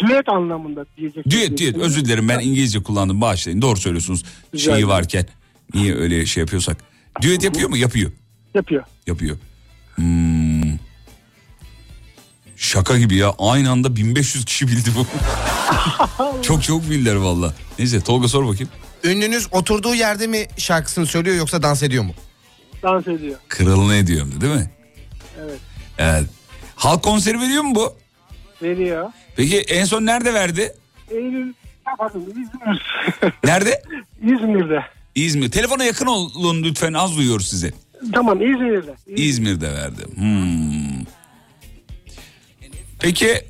[0.00, 1.30] düet anlamında diyecek.
[1.30, 4.24] Düet düet özür dilerim ben İngilizce kullandım bağışlayın doğru söylüyorsunuz
[4.56, 5.26] şeyi varken
[5.74, 6.76] niye öyle şey yapıyorsak.
[7.22, 7.76] Düet yapıyor mu?
[7.76, 8.12] Yapıyor.
[8.54, 8.84] Yapıyor.
[9.06, 9.36] Yapıyor.
[9.94, 10.78] Hmm.
[12.56, 15.06] Şaka gibi ya aynı anda 1500 kişi bildi bu.
[16.42, 17.54] çok çok bildiler valla.
[17.78, 18.68] Neyse Tolga sor bakayım.
[19.04, 22.12] Ünlünüz oturduğu yerde mi şarkısını söylüyor yoksa dans ediyor mu?
[22.82, 23.36] Dans ediyor.
[23.48, 24.70] Kralını ediyorum değil mi?
[25.40, 25.60] Evet.
[25.98, 26.24] Evet.
[26.76, 27.96] Halk konseri veriyor mu bu?
[28.62, 29.12] Veriyor.
[29.36, 30.74] Peki en son nerede verdi?
[31.10, 31.54] Eylül
[31.98, 32.82] pardon İzmir.
[33.44, 33.82] Nerede?
[34.22, 34.84] İzmir'de.
[35.14, 35.50] İzmir.
[35.50, 37.72] Telefona yakın olun lütfen az duyuyoruz sizi.
[38.12, 38.94] Tamam İzmir'de.
[39.06, 40.02] İzmir'de verdi.
[40.14, 41.04] Hmm.
[43.00, 43.44] Peki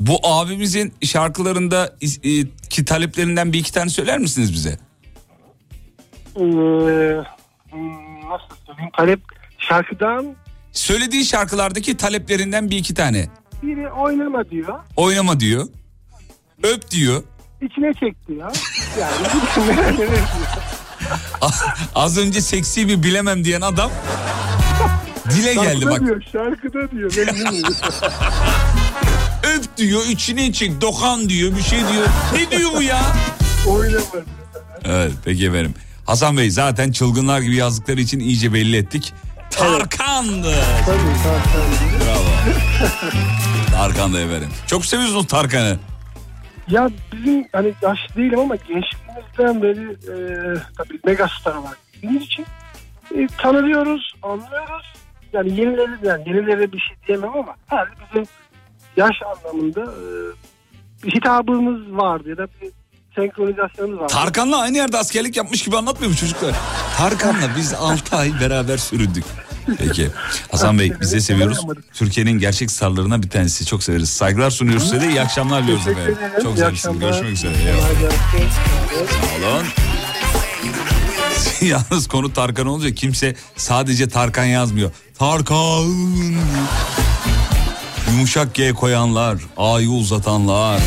[0.00, 2.30] bu abimizin şarkılarında e,
[2.70, 4.78] ki taleplerinden bir iki tane söyler misiniz bize?
[6.36, 6.40] Ee,
[7.70, 8.90] hmm, nasıl söyleyeyim?
[8.96, 9.20] Talep
[9.58, 10.36] şarkıdan
[10.80, 13.28] Söylediği şarkılardaki taleplerinden bir iki tane.
[13.62, 14.78] biri oynama diyor.
[14.96, 15.68] Oynama diyor.
[16.62, 17.22] Öp diyor.
[17.62, 18.56] İçine çek diyor.
[19.00, 19.26] Yani.
[21.94, 23.90] Az önce seksi bir bilemem diyen adam
[25.30, 26.00] dile geldi bak.
[26.00, 27.12] diyor, şarkıda diyor.
[29.56, 32.06] Öp diyor, içine çek, dokan diyor, bir şey diyor.
[32.34, 33.02] Ne diyor bu ya?
[33.68, 34.04] Oynama.
[34.84, 35.74] Evet peki efendim.
[36.06, 39.12] Hasan Bey zaten çılgınlar gibi yazdıkları için iyice belli ettik.
[39.50, 40.54] Tarkan'dı.
[42.04, 42.24] Bravo.
[43.70, 44.48] Tarkan'dı efendim.
[44.66, 45.78] Çok seviyorsunuz Tarkan'ı.
[46.68, 50.14] Ya bizim hani yaş değilim ama gençliğimizden beri e,
[50.78, 51.74] tabii megastar var.
[52.02, 52.46] Bizim için
[53.14, 54.86] e, tanıyoruz, anlıyoruz.
[55.32, 58.24] Yani yenileri yani yenilere bir şey diyemem ama her bizim
[58.96, 60.06] yaş anlamında e,
[61.10, 62.70] hitabımız vardı ya da bir
[63.14, 64.12] senkronizasyonumuz vardı.
[64.12, 66.54] Tarkan'la aynı yerde askerlik yapmış gibi anlatmıyor mu çocuklar?
[66.96, 69.24] Tarkan'la biz 6 ay beraber süründük.
[69.78, 70.10] Peki.
[70.50, 71.58] Hasan Bey biz de seviyoruz.
[71.92, 73.66] Türkiye'nin gerçek starlarından bir tanesi.
[73.66, 74.10] Çok severiz.
[74.10, 76.16] Saygılar sunuyoruz size de iyi akşamlar diliyoruz efendim.
[76.42, 77.00] Çok güzelsiniz.
[77.00, 77.54] Görüşmek üzere.
[79.40, 79.66] Sağ olun.
[81.68, 84.90] Yalnız konu Tarkan olunca kimse sadece Tarkan yazmıyor.
[85.18, 85.84] Tarkan.
[88.10, 90.80] Yumuşak G koyanlar, A'yı uzatanlar.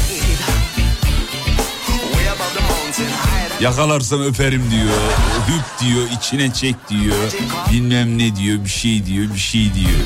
[3.62, 4.98] Yakalarsam öperim diyor.
[5.48, 7.32] Hüp diyor, içine çek diyor.
[7.72, 10.00] Bilmem ne diyor, bir şey diyor, bir şey diyor.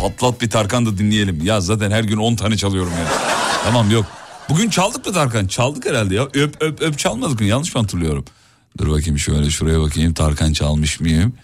[0.00, 1.40] Patlat bir Tarkan da dinleyelim.
[1.44, 3.12] Ya zaten her gün 10 tane çalıyorum ya.
[3.64, 4.06] tamam yok.
[4.48, 5.46] Bugün çaldık mı Tarkan?
[5.46, 6.22] Çaldık herhalde ya.
[6.22, 7.46] Öp öp öp çalmadık mı?
[7.46, 8.24] Yanlış mı hatırlıyorum?
[8.78, 10.14] Dur bakayım şöyle şuraya bakayım.
[10.14, 11.34] Tarkan çalmış mıyım?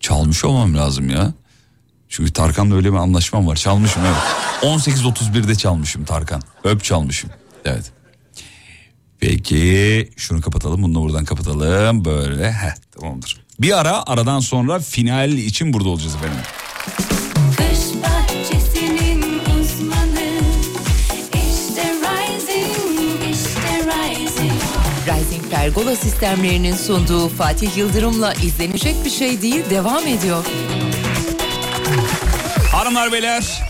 [0.00, 1.32] Çalmış olmam lazım ya.
[2.08, 3.56] Çünkü Tarkan'la öyle bir anlaşmam var.
[3.56, 4.16] Çalmışım evet.
[4.62, 6.42] 18.31'de çalmışım Tarkan.
[6.64, 7.30] Öp çalmışım.
[7.64, 7.92] Evet.
[9.20, 12.04] Peki şunu kapatalım bunu da buradan kapatalım.
[12.04, 13.40] Böyle heh, tamamdır.
[13.60, 16.38] Bir ara aradan sonra final için burada olacağız efendim.
[25.68, 30.44] Pergola sistemlerinin sunduğu Fatih Yıldırım'la izlenecek bir şey değil devam ediyor.
[32.72, 33.62] Hanımlar beyler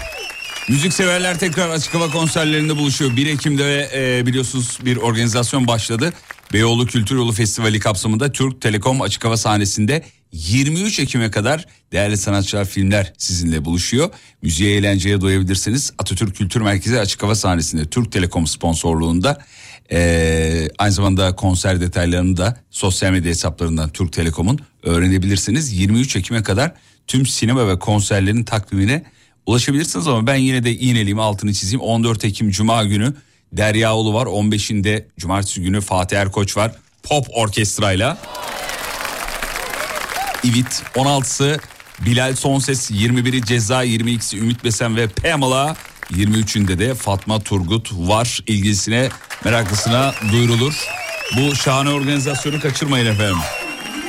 [0.69, 3.17] müzik severler tekrar açık hava konserlerinde buluşuyor.
[3.17, 6.13] 1 Ekim'de e, biliyorsunuz bir organizasyon başladı.
[6.53, 12.65] Beyoğlu Kültür Yolu Festivali kapsamında Türk Telekom açık hava sahnesinde 23 Ekim'e kadar değerli sanatçılar
[12.65, 14.11] filmler sizinle buluşuyor.
[14.43, 15.93] Müziğe eğlenceye doyabilirsiniz.
[15.99, 19.39] Atatürk Kültür Merkezi açık hava sahnesinde Türk Telekom sponsorluğunda
[19.93, 25.73] e, aynı zamanda konser detaylarını da sosyal medya hesaplarından Türk Telekom'un öğrenebilirsiniz.
[25.73, 26.73] 23 Ekim'e kadar
[27.07, 29.03] tüm sinema ve konserlerin takvimine
[29.47, 31.81] ulaşabilirsiniz ama ben yine de iğneleyeyim altını çizeyim.
[31.81, 33.15] 14 Ekim Cuma günü
[33.53, 34.27] Derya Ulu var.
[34.27, 36.73] 15'inde Cumartesi günü Fatih Erkoç var.
[37.03, 38.19] Pop orkestrayla.
[40.45, 41.61] İvit 16'sı
[42.07, 45.77] Bilal Sonses 21'i Ceza 22'si Ümit Besen ve Pamela
[46.13, 48.41] 23'ünde de Fatma Turgut var.
[48.47, 49.09] İlgisine
[49.45, 50.85] meraklısına duyurulur.
[51.37, 53.39] Bu şahane organizasyonu kaçırmayın efendim.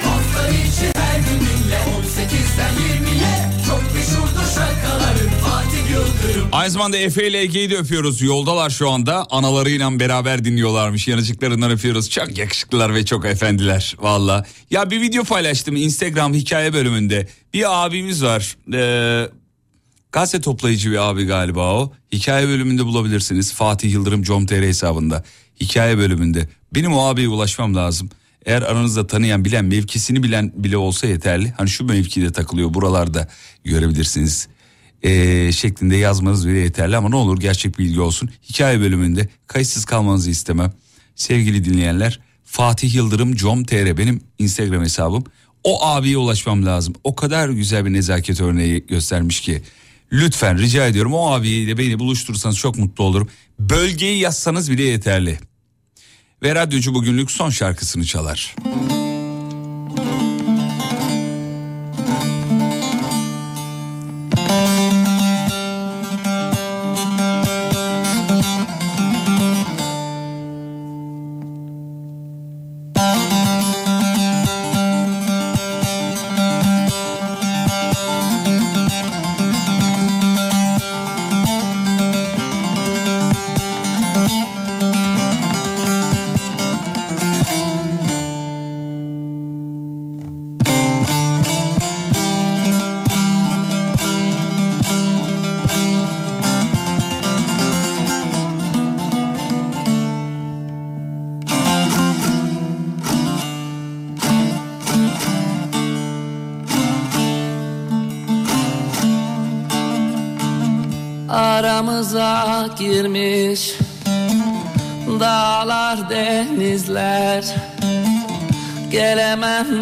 [0.04, 7.40] Hafta içi her gününle 18'den 20'ye Çok meşhurdur şarkıların Fatih Yıldırım Aynı zamanda Efe ile
[7.40, 8.22] Ege'yi de öpüyoruz.
[8.22, 9.28] Yoldalar şu anda.
[9.30, 11.08] Analarıyla beraber dinliyorlarmış.
[11.08, 12.10] Yanıcıklarından öpüyoruz.
[12.10, 13.96] Çok yakışıklılar ve çok efendiler.
[14.00, 14.46] Valla.
[14.72, 17.28] Ya bir video paylaştım Instagram hikaye bölümünde.
[17.54, 18.56] Bir abimiz var.
[18.74, 19.30] Ee,
[20.12, 21.94] gazete toplayıcı bir abi galiba o.
[22.12, 23.54] Hikaye bölümünde bulabilirsiniz.
[23.54, 25.24] Fatih Yıldırım com.tr hesabında.
[25.62, 26.50] Hikaye bölümünde.
[26.76, 28.10] Benim o abiye ulaşmam lazım.
[28.46, 31.54] Eğer aranızda tanıyan bilen mevkisini bilen bile olsa yeterli.
[31.58, 33.28] Hani şu mevkide takılıyor buralarda
[33.64, 34.48] görebilirsiniz.
[35.04, 38.30] Ee, şeklinde yazmanız bile yeterli ama ne olur gerçek bilgi olsun.
[38.50, 40.74] Hikaye bölümünde kayıtsız kalmanızı istemem.
[41.16, 45.24] Sevgili dinleyenler Fatih Yıldırım com.tr benim Instagram hesabım.
[45.64, 46.94] O abiye ulaşmam lazım.
[47.04, 49.62] O kadar güzel bir nezaket örneği göstermiş ki.
[50.12, 53.30] Lütfen rica ediyorum o abiyle beni buluşturursanız çok mutlu olurum.
[53.60, 55.40] Bölgeyi yazsanız bile yeterli.
[56.44, 58.56] Ve radyocu bugünlük son şarkısını çalar.
[58.60, 59.09] Aramıza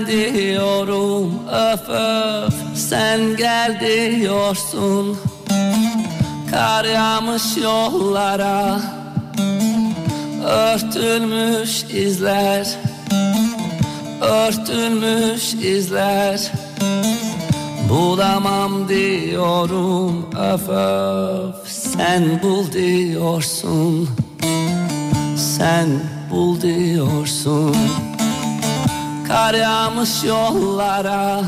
[0.08, 5.18] diyorum öf öf Sen gel diyorsun.
[6.52, 8.82] Kar yağmış yollara
[10.46, 12.68] Örtülmüş izler
[14.22, 16.52] Örtülmüş izler.
[17.90, 24.10] Bulamam diyorum öf öf Sen bul diyorsun.
[25.38, 25.88] Sen
[26.32, 27.76] bul diyorsun
[29.28, 31.44] Kar yağmış yollara.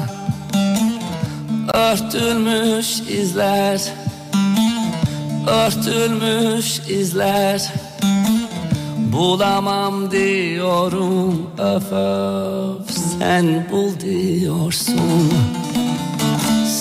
[1.74, 3.82] Örtülmüş izler
[5.50, 7.74] Örtülmüş izler.
[8.98, 15.34] Bulamam diyorum öf öf Sen bul diyorsun.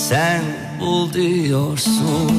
[0.09, 0.41] Sen
[0.81, 2.31] bul diyorsun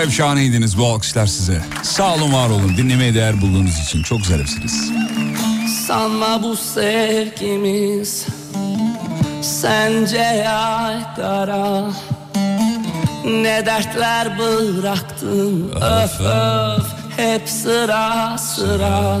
[0.00, 1.60] Efendim şahaneydiniz bu alkışlar size.
[1.82, 2.76] Sağ olun var olun.
[2.76, 4.90] Dinlemeye değer bulduğunuz için çok zarifsiniz.
[5.86, 8.26] Sanma bu sevgimiz
[9.42, 11.90] Sence yaygara
[13.24, 15.72] Ne dertler bıraktın?
[15.76, 16.86] Öf öf
[17.16, 19.18] Hep sıra sıra.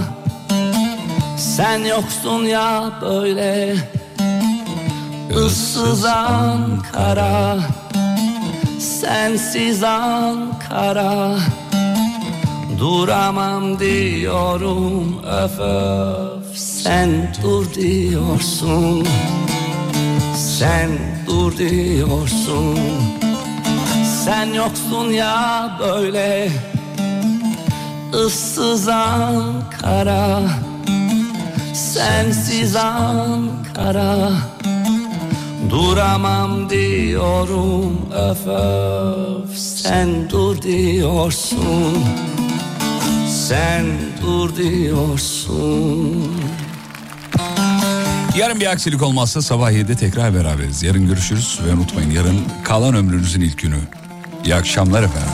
[1.38, 3.76] Sen yoksun ya böyle.
[5.46, 7.58] Issız Ankara
[8.80, 11.36] Sensiz Ankara.
[12.78, 19.06] Duramam diyorum öf öf Sen dur diyorsun.
[20.36, 20.90] Sen
[21.26, 22.78] dur diyorsun.
[24.24, 26.48] Sen yoksun ya böyle.
[28.26, 30.40] Issız Ankara.
[31.74, 34.30] Sensiz Ankara
[35.70, 42.04] Duramam diyorum öf öf Sen dur diyorsun
[43.48, 43.86] Sen
[44.22, 46.30] dur diyorsun
[48.36, 50.82] Yarın bir aksilik olmazsa sabah 7'de tekrar beraberiz.
[50.82, 53.78] Yarın görüşürüz ve unutmayın yarın kalan ömrünüzün ilk günü.
[54.44, 55.30] İyi akşamlar efendim.